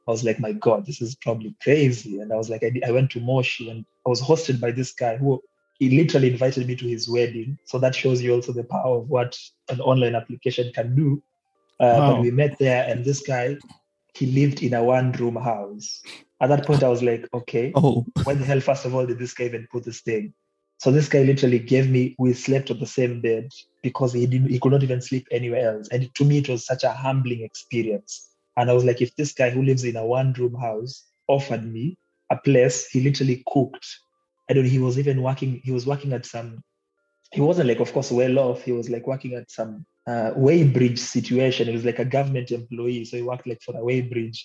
I 0.07 0.11
was 0.11 0.25
like, 0.25 0.41
my 0.41 0.53
God, 0.53 0.87
this 0.87 1.01
is 1.01 1.15
probably 1.15 1.55
crazy. 1.63 2.21
And 2.21 2.33
I 2.33 2.37
was 2.37 2.51
like, 2.51 2.63
I, 2.63 2.73
I 2.87 2.91
went 2.91 3.11
to 3.13 3.21
Moshi 3.21 3.71
and 3.71 3.85
I 4.07 4.11
was 4.11 4.21
hosted 4.21 4.61
by 4.61 4.71
this 4.71 4.93
guy 4.93 5.17
who 5.17 5.41
he 5.79 5.91
literally 5.91 6.31
invited 6.31 6.67
me 6.67 6.77
to 6.77 6.87
his 6.87 7.09
wedding. 7.09 7.59
So 7.65 7.79
that 7.79 7.95
shows 7.95 8.23
you 8.23 8.35
also 8.35 8.53
the 8.53 8.65
power 8.65 8.99
of 8.99 9.09
what 9.09 9.39
an 9.69 9.81
online 9.81 10.15
application 10.15 10.73
can 10.73 10.95
do. 10.95 11.23
Uh, 11.81 11.99
wow. 11.99 12.15
But 12.15 12.21
we 12.21 12.31
met 12.31 12.57
there, 12.59 12.89
and 12.89 13.05
this 13.05 13.21
guy, 13.21 13.57
he 14.15 14.27
lived 14.27 14.63
in 14.63 14.75
a 14.75 14.85
one 14.85 15.13
room 15.13 15.37
house 15.37 16.01
at 16.41 16.49
that 16.49 16.67
point, 16.67 16.83
I 16.83 16.89
was 16.89 17.03
like, 17.03 17.29
okay, 17.33 17.73
oh. 17.75 18.05
when 18.25 18.39
the 18.39 18.45
hell, 18.45 18.61
first 18.61 18.85
of 18.85 18.95
all, 18.95 19.07
did 19.07 19.19
this 19.19 19.35
guy 19.35 19.45
even 19.45 19.69
put 19.71 19.85
this 19.85 20.01
thing? 20.01 20.35
So 20.79 20.91
this 20.91 21.09
guy 21.09 21.23
literally 21.23 21.61
gave 21.61 21.89
me, 21.89 22.15
we 22.19 22.33
slept 22.35 22.71
on 22.71 22.81
the 22.81 22.87
same 22.87 23.21
bed 23.21 23.49
because 23.83 24.13
he 24.13 24.27
didn't, 24.27 24.51
he 24.51 24.59
could 24.59 24.73
not 24.73 24.83
even 24.83 25.01
sleep 25.01 25.27
anywhere 25.31 25.77
else. 25.77 25.89
And 25.89 26.13
to 26.15 26.25
me, 26.25 26.39
it 26.39 26.49
was 26.49 26.67
such 26.67 26.85
a 26.85 26.91
humbling 26.91 27.43
experience. 27.43 28.29
And 28.57 28.71
I 28.71 28.75
was 28.75 28.85
like, 28.85 29.01
if 29.01 29.15
this 29.17 29.33
guy 29.33 29.51
who 29.51 29.63
lives 29.63 29.85
in 29.85 29.97
a 29.97 30.05
one 30.05 30.33
room 30.35 30.55
house 30.55 31.05
offered 31.29 31.65
me 31.65 31.97
a 32.31 32.37
place, 32.37 32.87
he 32.89 33.01
literally 33.01 33.43
cooked. 33.49 33.87
I 34.51 34.53
don't 34.53 34.65
know, 34.65 34.71
he 34.71 34.79
was 34.79 34.99
even 34.99 35.23
working, 35.23 35.61
he 35.65 35.73
was 35.73 35.87
working 35.87 36.13
at 36.13 36.27
some, 36.27 36.63
he 37.33 37.41
wasn't 37.41 37.69
like, 37.69 37.81
of 37.81 37.93
course, 37.93 38.11
well 38.11 38.39
off. 38.39 38.63
He 38.63 38.73
was 38.73 38.91
like 38.91 39.07
working 39.07 39.35
at 39.35 39.51
some 39.51 39.87
uh, 40.07 40.33
weighbridge 40.37 40.99
situation. 40.99 41.69
He 41.69 41.73
was 41.73 41.85
like 41.85 41.99
a 41.99 42.05
government 42.05 42.51
employee. 42.51 43.05
So 43.05 43.17
he 43.17 43.23
worked 43.23 43.47
like 43.47 43.63
for 43.63 43.75
a 43.75 43.81
weighbridge. 43.81 44.39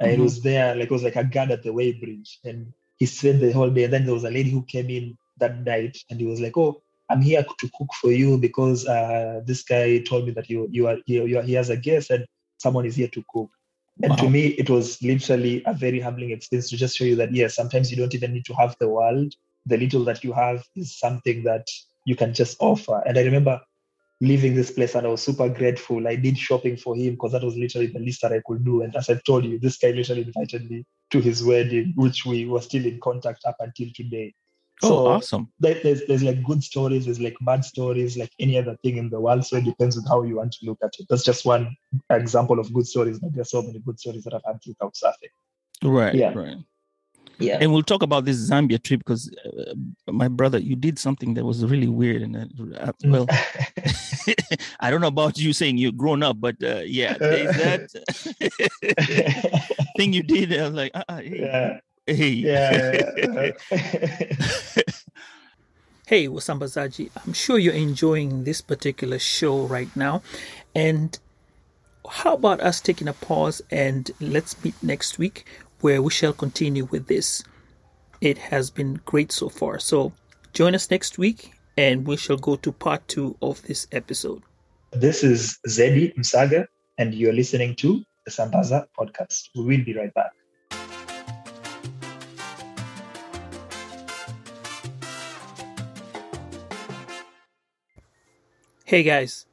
And 0.00 0.10
Mhm. 0.10 0.14
he 0.14 0.20
was 0.20 0.42
there, 0.42 0.74
like, 0.74 0.84
it 0.86 0.90
was 0.90 1.02
like 1.02 1.16
a 1.16 1.24
guard 1.24 1.50
at 1.50 1.62
the 1.62 1.70
weighbridge. 1.70 2.38
And 2.44 2.72
he 2.98 3.06
spent 3.06 3.40
the 3.40 3.52
whole 3.52 3.70
day. 3.70 3.84
And 3.84 3.92
then 3.92 4.04
there 4.04 4.14
was 4.14 4.24
a 4.24 4.30
lady 4.30 4.50
who 4.50 4.62
came 4.62 4.90
in 4.90 5.16
that 5.38 5.58
night 5.64 5.98
and 6.10 6.20
he 6.20 6.26
was 6.26 6.40
like, 6.40 6.56
oh, 6.56 6.82
I'm 7.08 7.22
here 7.22 7.44
to 7.44 7.70
cook 7.76 7.92
for 7.94 8.10
you 8.10 8.36
because 8.38 8.86
uh, 8.86 9.40
this 9.44 9.62
guy 9.62 9.98
told 9.98 10.26
me 10.26 10.32
that 10.32 10.50
you 10.50 10.68
you 10.70 10.88
are, 10.88 10.98
you, 11.06 11.24
you 11.26 11.38
are 11.38 11.42
he 11.42 11.52
has 11.52 11.70
a 11.70 11.76
guest 11.76 12.10
and 12.10 12.26
someone 12.58 12.84
is 12.84 12.96
here 12.96 13.08
to 13.08 13.24
cook. 13.32 13.50
And 14.02 14.18
to 14.18 14.28
me, 14.28 14.46
it 14.48 14.68
was 14.68 15.00
literally 15.02 15.62
a 15.64 15.72
very 15.72 16.00
humbling 16.00 16.30
experience 16.30 16.68
to 16.70 16.76
just 16.76 16.96
show 16.96 17.04
you 17.04 17.16
that 17.16 17.32
yes, 17.32 17.54
sometimes 17.54 17.90
you 17.90 17.96
don't 17.96 18.14
even 18.14 18.32
need 18.34 18.44
to 18.46 18.54
have 18.54 18.76
the 18.80 18.88
world. 18.88 19.34
The 19.66 19.78
little 19.78 20.04
that 20.04 20.22
you 20.24 20.32
have 20.32 20.64
is 20.74 20.98
something 20.98 21.44
that 21.44 21.66
you 22.04 22.14
can 22.16 22.34
just 22.34 22.56
offer. 22.60 23.02
And 23.06 23.16
I 23.18 23.22
remember 23.22 23.60
leaving 24.20 24.54
this 24.54 24.70
place 24.70 24.94
and 24.94 25.06
I 25.06 25.10
was 25.10 25.22
super 25.22 25.48
grateful. 25.48 26.06
I 26.08 26.16
did 26.16 26.38
shopping 26.38 26.76
for 26.76 26.96
him 26.96 27.12
because 27.12 27.32
that 27.32 27.44
was 27.44 27.56
literally 27.56 27.88
the 27.88 27.98
least 27.98 28.22
that 28.22 28.32
I 28.32 28.40
could 28.46 28.64
do. 28.64 28.82
And 28.82 28.94
as 28.96 29.10
I've 29.10 29.24
told 29.24 29.44
you, 29.44 29.58
this 29.58 29.76
guy 29.76 29.90
literally 29.90 30.22
invited 30.22 30.70
me 30.70 30.84
to 31.10 31.20
his 31.20 31.44
wedding, 31.44 31.92
which 31.96 32.24
we 32.24 32.46
were 32.46 32.62
still 32.62 32.86
in 32.86 32.98
contact 33.00 33.44
up 33.46 33.56
until 33.60 33.88
today. 33.94 34.32
Oh, 34.82 34.88
So 34.88 35.06
awesome. 35.06 35.48
there's 35.58 36.02
there's 36.06 36.22
like 36.22 36.42
good 36.44 36.62
stories, 36.62 37.06
there's 37.06 37.20
like 37.20 37.36
bad 37.40 37.64
stories, 37.64 38.16
like 38.16 38.32
any 38.38 38.58
other 38.58 38.76
thing 38.82 38.98
in 38.98 39.08
the 39.08 39.20
world. 39.20 39.44
So 39.46 39.56
it 39.56 39.64
depends 39.64 39.96
on 39.96 40.04
how 40.04 40.22
you 40.22 40.36
want 40.36 40.52
to 40.52 40.66
look 40.66 40.78
at 40.82 40.92
it. 40.98 41.06
That's 41.08 41.24
just 41.24 41.46
one 41.46 41.74
example 42.10 42.58
of 42.58 42.72
good 42.72 42.86
stories, 42.86 43.18
but 43.18 43.34
there's 43.34 43.50
so 43.50 43.62
many 43.62 43.78
good 43.78 43.98
stories 43.98 44.24
that 44.24 44.34
I've 44.34 44.44
had 44.46 44.62
through 44.62 44.74
Couchsurfing. 44.74 45.32
Right. 45.82 46.14
Yeah. 46.14 46.32
Right. 46.34 46.58
Yeah. 47.38 47.58
And 47.60 47.72
we'll 47.72 47.82
talk 47.82 48.02
about 48.02 48.24
this 48.24 48.50
Zambia 48.50 48.82
trip 48.82 49.00
because 49.00 49.30
uh, 49.44 49.74
my 50.10 50.28
brother, 50.28 50.58
you 50.58 50.74
did 50.74 50.98
something 50.98 51.34
that 51.34 51.44
was 51.44 51.64
really 51.64 51.88
weird. 51.88 52.22
And 52.22 52.36
uh, 52.36 52.46
Mm. 53.04 53.10
well, 53.12 53.26
I 54.80 54.90
don't 54.90 55.00
know 55.00 55.08
about 55.08 55.38
you 55.38 55.52
saying 55.52 55.76
you're 55.78 55.92
grown 55.92 56.22
up, 56.22 56.40
but 56.40 56.56
uh, 56.62 56.80
yeah, 56.86 57.16
there's 57.18 57.56
that 57.56 57.90
thing 59.96 60.12
you 60.12 60.22
did. 60.22 60.52
I 60.58 60.62
was 60.64 60.74
like, 60.74 60.92
hey, 61.10 61.38
yeah. 61.40 61.80
hey. 62.06 62.28
Yeah. 62.28 63.10
yeah. 63.18 64.82
Hey, 66.06 66.28
Wasambazaji, 66.28 67.10
I'm 67.26 67.32
sure 67.32 67.58
you're 67.58 67.74
enjoying 67.74 68.44
this 68.44 68.60
particular 68.60 69.18
show 69.18 69.66
right 69.66 69.88
now. 69.96 70.22
And 70.74 71.18
how 72.08 72.34
about 72.34 72.60
us 72.60 72.80
taking 72.80 73.08
a 73.08 73.12
pause 73.12 73.60
and 73.72 74.08
let's 74.20 74.62
meet 74.62 74.80
next 74.84 75.18
week 75.18 75.46
where 75.80 76.00
we 76.00 76.10
shall 76.10 76.32
continue 76.32 76.86
with 76.86 77.06
this? 77.06 77.42
It 78.20 78.38
has 78.38 78.70
been 78.70 78.94
great 79.04 79.30
so 79.30 79.48
far. 79.48 79.78
So 79.78 80.12
join 80.52 80.74
us 80.74 80.90
next 80.90 81.18
week 81.18 81.52
and 81.76 82.06
we 82.06 82.16
shall 82.16 82.38
go 82.38 82.56
to 82.56 82.72
part 82.72 83.06
two 83.08 83.36
of 83.42 83.62
this 83.62 83.86
episode. 83.92 84.42
This 84.92 85.22
is 85.22 85.58
Zeddy 85.68 86.14
Msagha, 86.16 86.66
and 86.96 87.14
you're 87.14 87.32
listening 87.32 87.74
to 87.76 88.02
the 88.24 88.30
Sambaza 88.30 88.86
podcast. 88.98 89.50
We 89.54 89.64
will 89.64 89.84
be 89.84 89.94
right 89.94 90.14
back. 90.14 90.32
Hey 98.84 99.02
guys, 99.02 99.46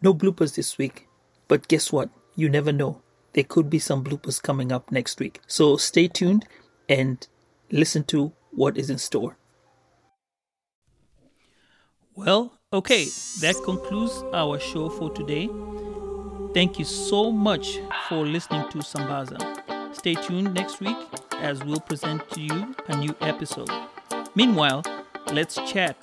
no 0.00 0.14
bloopers 0.14 0.54
this 0.54 0.78
week, 0.78 1.08
but 1.48 1.66
guess 1.68 1.92
what? 1.92 2.08
You 2.36 2.48
never 2.48 2.72
know. 2.72 3.02
There 3.34 3.44
could 3.44 3.70
be 3.70 3.78
some 3.78 4.04
bloopers 4.04 4.42
coming 4.42 4.72
up 4.72 4.90
next 4.90 5.20
week. 5.20 5.40
So 5.46 5.76
stay 5.76 6.08
tuned 6.08 6.46
and 6.88 7.26
listen 7.70 8.04
to 8.04 8.32
what 8.50 8.76
is 8.76 8.90
in 8.90 8.98
store. 8.98 9.36
Well, 12.14 12.52
okay, 12.72 13.04
that 13.40 13.56
concludes 13.64 14.24
our 14.32 14.58
show 14.58 14.88
for 14.88 15.10
today. 15.10 15.48
Thank 16.54 16.78
you 16.78 16.84
so 16.84 17.30
much 17.30 17.78
for 18.08 18.26
listening 18.26 18.68
to 18.70 18.78
Sambaza. 18.78 19.94
Stay 19.94 20.14
tuned 20.14 20.54
next 20.54 20.80
week 20.80 20.96
as 21.34 21.62
we'll 21.62 21.80
present 21.80 22.28
to 22.30 22.40
you 22.40 22.74
a 22.88 22.96
new 22.96 23.14
episode. 23.20 23.70
Meanwhile, 24.34 24.82
let's 25.32 25.54
chat 25.70 26.00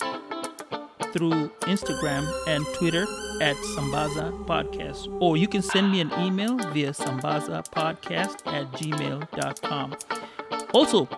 through 1.12 1.50
Instagram 1.62 2.30
and 2.46 2.64
Twitter 2.74 3.06
at 3.40 3.56
Sambaza 3.56 4.32
Podcast. 4.46 5.08
Or 5.20 5.36
you 5.36 5.48
can 5.48 5.62
send 5.62 5.90
me 5.92 6.00
an 6.00 6.12
email 6.18 6.56
via 6.56 6.90
Sambaza 6.90 7.64
Podcast 7.70 8.46
at 8.46 8.70
gmail.com. 8.72 9.96
Also, 10.72 11.08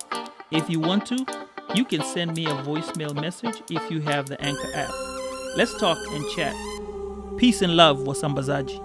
if 0.50 0.68
you 0.70 0.81
want 0.81 1.07
to, 1.07 1.26
you 1.74 1.85
can 1.85 2.02
send 2.02 2.35
me 2.35 2.46
a 2.46 2.54
voicemail 2.64 3.14
message 3.14 3.62
if 3.70 3.90
you 3.90 4.00
have 4.00 4.26
the 4.26 4.40
Anchor 4.40 4.70
app. 4.74 4.92
Let's 5.57 5.76
talk 5.78 5.98
and 6.11 6.24
chat. 6.31 6.54
Peace 7.38 7.62
and 7.62 7.76
love, 7.76 7.98
Wasambazaji. 7.98 8.85